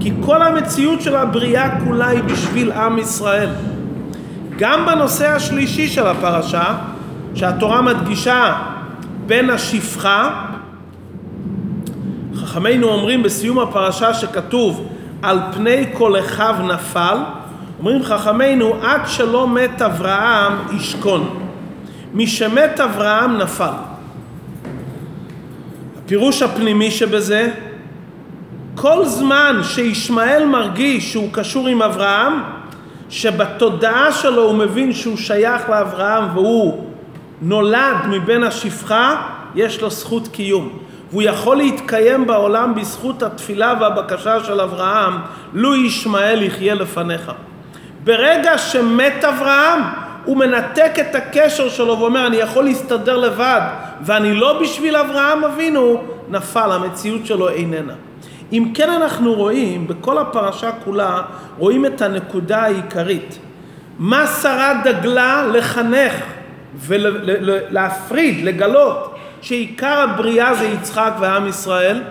כי 0.00 0.12
כל 0.20 0.42
המציאות 0.42 1.02
של 1.02 1.16
הבריאה 1.16 1.80
כולה 1.80 2.08
היא 2.08 2.22
בשביל 2.22 2.72
עם 2.72 2.98
ישראל. 2.98 3.48
גם 4.58 4.86
בנושא 4.86 5.28
השלישי 5.28 5.88
של 5.88 6.06
הפרשה, 6.06 6.74
שהתורה 7.34 7.82
מדגישה 7.82 8.54
בין 9.26 9.50
השפחה, 9.50 10.44
חכמינו 12.34 12.88
אומרים 12.88 13.22
בסיום 13.22 13.58
הפרשה 13.58 14.14
שכתוב 14.14 14.88
על 15.22 15.38
פני 15.54 15.86
כל 15.92 16.18
אחיו 16.18 16.54
נפל, 16.68 17.18
אומרים 17.78 18.02
חכמינו 18.02 18.74
עד 18.82 19.00
שלא 19.06 19.48
מת 19.48 19.82
אברהם 19.82 20.52
ישכון. 20.76 21.40
משמת 22.14 22.80
אברהם 22.80 23.38
נפל. 23.38 23.72
הפירוש 26.04 26.42
הפנימי 26.42 26.90
שבזה, 26.90 27.50
כל 28.74 29.06
זמן 29.06 29.60
שישמעאל 29.62 30.44
מרגיש 30.44 31.12
שהוא 31.12 31.28
קשור 31.32 31.68
עם 31.68 31.82
אברהם, 31.82 32.42
שבתודעה 33.10 34.12
שלו 34.12 34.42
הוא 34.42 34.54
מבין 34.54 34.92
שהוא 34.92 35.16
שייך 35.16 35.68
לאברהם 35.68 36.24
והוא 36.36 36.84
נולד 37.42 37.96
מבין 38.08 38.42
השפחה, 38.42 39.22
יש 39.54 39.80
לו 39.80 39.90
זכות 39.90 40.28
קיום. 40.28 40.78
והוא 41.10 41.22
יכול 41.22 41.56
להתקיים 41.56 42.26
בעולם 42.26 42.74
בזכות 42.74 43.22
התפילה 43.22 43.74
והבקשה 43.80 44.44
של 44.44 44.60
אברהם, 44.60 45.14
לו 45.52 45.74
ישמעאל 45.74 46.42
יחיה 46.42 46.74
לפניך. 46.74 47.32
ברגע 48.04 48.58
שמת 48.58 49.24
אברהם, 49.24 49.82
הוא 50.24 50.36
מנתק 50.36 50.92
את 51.00 51.14
הקשר 51.14 51.68
שלו 51.68 51.98
ואומר, 51.98 52.26
אני 52.26 52.36
יכול 52.36 52.64
להסתדר 52.64 53.16
לבד, 53.16 53.60
ואני 54.00 54.34
לא 54.34 54.60
בשביל 54.62 54.96
אברהם 54.96 55.44
אבינו, 55.44 56.02
נפל, 56.28 56.72
המציאות 56.72 57.26
שלו 57.26 57.48
איננה. 57.48 57.94
אם 58.52 58.70
כן 58.74 58.90
אנחנו 58.90 59.34
רואים, 59.34 59.86
בכל 59.86 60.18
הפרשה 60.18 60.70
כולה, 60.84 61.22
רואים 61.58 61.86
את 61.86 62.02
הנקודה 62.02 62.62
העיקרית. 62.62 63.38
מה 63.98 64.26
שרה 64.26 64.72
דגלה 64.84 65.46
לחנך 65.46 66.12
ולהפריד, 66.78 68.44
לגלות, 68.44 69.14
שעיקר 69.40 70.00
הבריאה 70.00 70.54
זה 70.54 70.64
יצחק 70.64 71.12
ועם 71.20 71.46
ישראל, 71.46 72.02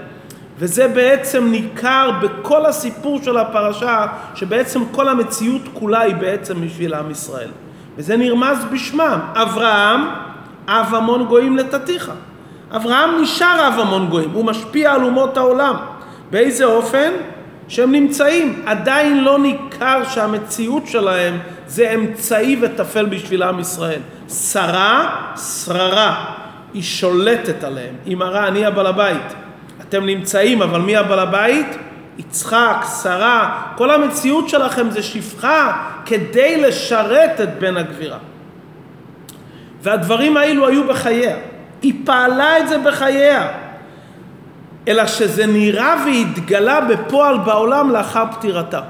וזה 0.60 0.88
בעצם 0.88 1.48
ניכר 1.52 2.12
בכל 2.22 2.66
הסיפור 2.66 3.20
של 3.24 3.38
הפרשה, 3.38 4.06
שבעצם 4.36 4.86
כל 4.92 5.10
המציאות 5.10 5.62
כולה 5.74 6.02
היא 6.02 6.16
בעצם 6.16 6.62
בשביל 6.62 6.94
עם 6.94 7.12
ישראל. 7.12 7.50
וזה 7.98 8.18
נרמז 8.18 8.58
בשמם, 8.72 9.20
אברהם, 9.34 10.02
אב 10.68 10.96
המון 10.96 11.26
גויים 11.26 11.58
לתתיך. 11.58 12.12
אברהם 12.76 13.22
נשאר 13.22 13.68
אב 13.68 13.80
המון 13.80 14.08
גויים, 14.08 14.30
הוא 14.30 14.46
משפיע 14.46 14.94
על 14.94 15.04
אומות 15.04 15.38
העולם. 15.38 15.76
באיזה 16.34 16.66
אופן? 16.66 17.12
שהם 17.68 17.92
נמצאים. 17.92 18.62
עדיין 18.66 19.24
לא 19.24 19.40
ניכר 19.40 20.04
שהמציאות 20.10 20.88
שלהם 20.88 21.40
זה 21.68 21.92
אמצעי 21.92 22.58
וטפל 22.62 23.06
בשביל 23.06 23.44
עם 23.44 23.60
ישראל. 23.60 24.00
שרה, 24.30 25.16
שררה. 25.38 26.26
היא 26.74 26.84
שולטת 26.84 27.64
עליהם. 27.64 27.96
היא 28.06 28.18
מראה, 28.18 28.48
אני 28.48 28.66
הבעל 28.66 28.88
הבית. 28.88 29.34
אתם 29.82 30.06
נמצאים, 30.06 30.62
אבל 30.62 30.82
מי 30.82 30.98
הבעל 30.98 31.20
הבית? 31.20 31.78
יצחק, 32.18 32.86
שרה, 33.04 33.62
כל 33.76 33.92
המציאות 33.92 34.50
שלכם 34.50 34.90
זה 34.90 35.04
שפחה 35.04 35.84
כדי 36.06 36.62
לשרת 36.62 37.42
את 37.42 37.60
בן 37.60 37.78
הגבירה. 37.78 38.18
והדברים 39.82 40.38
האלו 40.38 40.68
היו 40.68 40.88
בחייה. 40.88 41.36
היא 41.82 41.94
פעלה 42.06 42.60
את 42.60 42.70
זה 42.70 42.78
בחייה. 42.78 43.63
אלא 44.88 45.08
שזה 45.08 45.46
נראה 45.46 45.96
והתגלה 46.06 46.82
בפועל 46.82 47.38
בעולם 47.38 47.90
לאחר 47.90 48.24
פטירתה. 48.32 48.82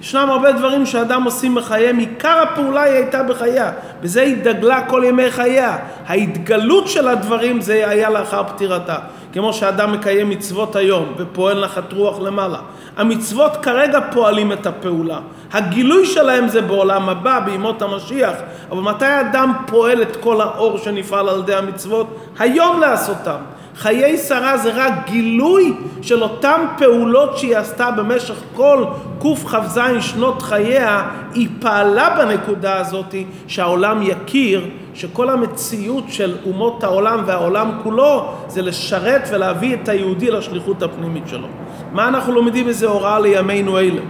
ישנם 0.00 0.30
הרבה 0.30 0.52
דברים 0.52 0.86
שאדם 0.86 1.22
עושים 1.22 1.54
בחייהם, 1.54 1.98
עיקר 1.98 2.42
הפעולה 2.42 2.82
היא 2.82 2.94
הייתה 2.94 3.22
בחייה, 3.22 3.72
בזה 4.02 4.22
היא 4.22 4.36
דגלה 4.44 4.82
כל 4.88 5.02
ימי 5.06 5.30
חייה. 5.30 5.78
ההתגלות 6.06 6.88
של 6.88 7.08
הדברים 7.08 7.60
זה 7.60 7.88
היה 7.88 8.10
לאחר 8.10 8.42
פטירתה. 8.44 8.96
כמו 9.32 9.52
שאדם 9.52 9.92
מקיים 9.92 10.30
מצוות 10.30 10.76
היום 10.76 11.12
ופועל 11.16 11.64
נחת 11.64 11.92
רוח 11.92 12.20
למעלה. 12.20 12.58
המצוות 12.96 13.56
כרגע 13.56 14.00
פועלים 14.12 14.52
את 14.52 14.66
הפעולה. 14.66 15.18
הגילוי 15.52 16.06
שלהם 16.06 16.48
זה 16.48 16.62
בעולם 16.62 17.08
הבא, 17.08 17.40
בימות 17.40 17.82
המשיח. 17.82 18.34
אבל 18.70 18.80
מתי 18.80 19.20
אדם 19.20 19.52
פועל 19.66 20.02
את 20.02 20.16
כל 20.16 20.40
האור 20.40 20.78
שנפעל 20.78 21.28
על 21.28 21.38
ידי 21.38 21.54
המצוות? 21.54 22.18
היום 22.38 22.80
לעשותם. 22.80 23.38
חיי 23.76 24.18
שרה 24.18 24.56
זה 24.58 24.70
רק 24.74 24.92
גילוי 25.10 25.74
של 26.02 26.22
אותן 26.22 26.64
פעולות 26.78 27.38
שהיא 27.38 27.56
עשתה 27.56 27.90
במשך 27.90 28.34
כל 28.54 28.84
קכ"ז 29.18 29.80
שנות 30.00 30.42
חייה, 30.42 31.08
היא 31.34 31.48
פעלה 31.60 32.16
בנקודה 32.16 32.76
הזאת 32.76 33.14
שהעולם 33.46 34.02
יכיר 34.02 34.66
שכל 34.94 35.30
המציאות 35.30 36.04
של 36.08 36.36
אומות 36.46 36.84
העולם 36.84 37.22
והעולם 37.26 37.70
כולו 37.82 38.32
זה 38.48 38.62
לשרת 38.62 39.28
ולהביא 39.32 39.74
את 39.74 39.88
היהודי 39.88 40.30
לשליחות 40.30 40.82
הפנימית 40.82 41.28
שלו. 41.28 41.46
מה 41.92 42.08
אנחנו 42.08 42.32
לומדים 42.32 42.66
בזה 42.66 42.86
הוראה 42.86 43.20
לימינו 43.20 43.78
אלה? 43.78 44.00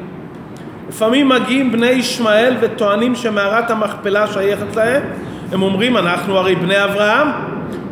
לפעמים 0.89 1.29
מגיעים 1.29 1.73
בני 1.73 1.91
ישמעאל 1.91 2.57
וטוענים 2.61 3.15
שמערת 3.15 3.71
המכפלה 3.71 4.27
שייכת 4.27 4.77
להם, 4.77 5.03
הם 5.53 5.63
אומרים 5.63 5.97
אנחנו 5.97 6.39
הרי 6.39 6.55
בני 6.55 6.85
אברהם 6.85 7.29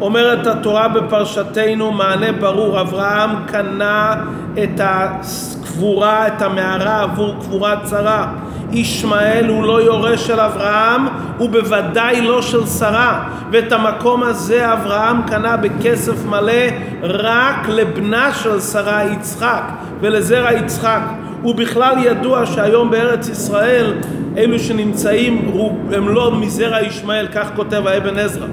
אומרת 0.01 0.47
התורה 0.47 0.89
בפרשתנו 0.89 1.93
מענה 1.93 2.33
ברור, 2.33 2.81
אברהם 2.81 3.31
קנה 3.47 4.15
את 4.63 4.81
הקבורה, 4.85 6.27
את 6.27 6.43
המערה 6.43 7.03
עבור 7.03 7.35
קבורת 7.41 7.79
שרה. 7.91 8.27
ישמעאל 8.73 9.49
הוא 9.49 9.65
לא 9.65 9.83
יורש 9.83 10.27
של 10.27 10.41
אברהם, 10.41 11.07
הוא 11.39 11.51
בוודאי 11.51 12.21
לא 12.21 12.43
של 12.43 12.67
שרה. 12.67 13.29
ואת 13.51 13.73
המקום 13.73 14.23
הזה 14.23 14.73
אברהם 14.73 15.23
קנה 15.23 15.57
בכסף 15.57 16.25
מלא 16.27 16.63
רק 17.03 17.69
לבנה 17.69 18.35
של 18.35 18.61
שרה 18.61 19.05
יצחק 19.05 19.63
ולזרע 20.01 20.53
יצחק. 20.53 21.01
ובכלל 21.45 21.95
ידוע 22.05 22.47
שהיום 22.47 22.91
בארץ 22.91 23.29
ישראל 23.29 23.95
אלו 24.37 24.59
שנמצאים 24.59 25.51
הם 25.93 26.09
לא 26.09 26.35
מזרע 26.35 26.83
ישמעאל, 26.83 27.27
כך 27.35 27.51
כותב 27.57 27.87
האבן 27.87 28.19
עזרא. 28.19 28.47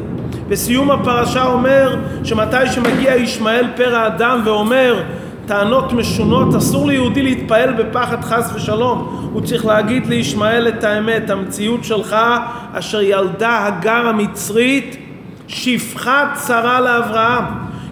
בסיום 0.49 0.91
הפרשה 0.91 1.45
אומר 1.45 1.95
שמתי 2.23 2.71
שמגיע 2.71 3.15
ישמעאל 3.15 3.65
פרא 3.75 4.07
אדם 4.07 4.41
ואומר 4.45 5.03
טענות 5.45 5.93
משונות, 5.93 6.55
אסור 6.55 6.87
ליהודי 6.87 7.21
להתפעל 7.21 7.73
בפחד 7.73 8.21
חס 8.21 8.51
ושלום. 8.55 9.29
הוא 9.33 9.41
צריך 9.41 9.65
להגיד 9.65 10.05
לישמעאל 10.07 10.67
את 10.67 10.83
האמת, 10.83 11.29
המציאות 11.29 11.83
שלך 11.83 12.15
אשר 12.73 13.01
ילדה 13.01 13.65
הגר 13.65 14.07
המצרית 14.07 14.97
שפחה 15.47 16.31
צרה 16.33 16.81
לאברהם. 16.81 17.43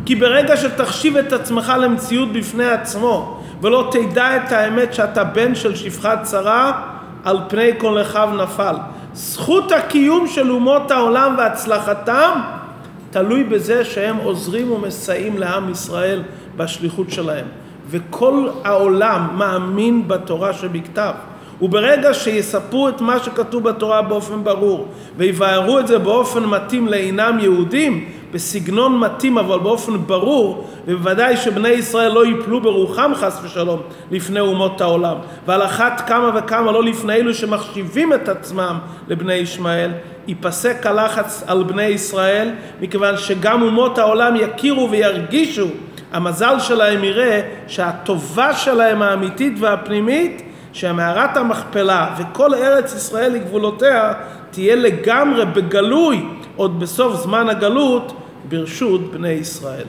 כי 0.06 0.16
ברגע 0.16 0.58
שתחשיב 0.58 1.18
את 1.18 1.34
עצמך 1.34 1.74
למציאות 1.82 2.34
בפני 2.34 2.66
עצמו 2.66 3.35
ולא 3.62 3.90
תדע 3.92 4.38
את 4.38 4.52
האמת 4.52 4.94
שאתה 4.94 5.24
בן 5.24 5.56
של 5.56 5.76
שפחת 5.76 6.24
צרה, 6.24 6.82
על 7.24 7.38
פני 7.48 7.70
כל 7.78 8.02
אחיו 8.02 8.30
נפל. 8.44 8.76
זכות 9.14 9.72
הקיום 9.72 10.28
של 10.28 10.52
אומות 10.52 10.92
העולם 10.92 11.36
והצלחתם 11.38 12.40
תלוי 13.12 13.44
בזה 13.44 13.86
שהם 13.86 14.18
עוזרים 14.18 14.72
ומסייעים 14.72 15.38
לעם 15.38 15.70
ישראל 15.70 16.22
בשליחות 16.58 17.12
שלהם. 17.12 17.46
וכל 17.90 18.48
העולם 18.64 19.28
מאמין 19.38 20.08
בתורה 20.08 20.54
שבכתב. 20.54 21.14
וברגע 21.62 22.14
שיספרו 22.14 22.90
את 22.90 23.02
מה 23.02 23.20
שכתוב 23.20 23.64
בתורה 23.64 24.02
באופן 24.02 24.44
ברור 24.44 24.88
ויבארו 25.18 25.80
את 25.80 25.88
זה 25.88 26.00
באופן 26.00 26.46
מתאים 26.46 26.88
לעינם 26.88 27.38
יהודים, 27.42 28.10
בסגנון 28.36 29.00
מתאים 29.00 29.38
אבל 29.38 29.60
באופן 29.60 29.98
ברור, 29.98 30.68
ובוודאי 30.88 31.38
שבני 31.38 31.70
ישראל 31.70 32.12
לא 32.12 32.26
ייפלו 32.26 32.62
ברוחם 32.62 33.12
חס 33.16 33.40
ושלום 33.44 33.82
לפני 34.12 34.40
אומות 34.40 34.82
העולם, 34.82 35.16
ועל 35.48 35.64
אחת 35.64 36.04
כמה 36.08 36.32
וכמה 36.36 36.72
לא 36.72 36.84
לפני 36.84 37.14
אלו 37.14 37.34
שמחשיבים 37.34 38.14
את 38.14 38.30
עצמם 38.30 38.80
לבני 39.08 39.34
ישמעאל, 39.34 39.92
ייפסק 40.28 40.86
הלחץ 40.86 41.44
על 41.48 41.64
בני 41.64 41.84
ישראל, 41.84 42.50
מכיוון 42.82 43.18
שגם 43.18 43.62
אומות 43.62 43.98
העולם 43.98 44.36
יכירו 44.36 44.92
וירגישו, 44.92 45.68
המזל 46.12 46.60
שלהם 46.60 47.04
יראה 47.04 47.42
שהטובה 47.68 48.54
שלהם 48.54 49.02
האמיתית 49.02 49.54
והפנימית 49.60 50.42
שהמערת 50.74 51.38
המכפלה 51.38 52.16
וכל 52.18 52.54
ארץ 52.54 52.96
ישראל 52.96 53.32
לגבולותיה 53.32 54.14
תהיה 54.52 54.76
לגמרי 54.76 55.46
בגלוי 55.46 56.26
עוד 56.56 56.80
בסוף 56.80 57.16
זמן 57.16 57.50
הגלות 57.50 58.14
ברשות 58.50 59.12
בני 59.12 59.30
ישראל. 59.30 59.86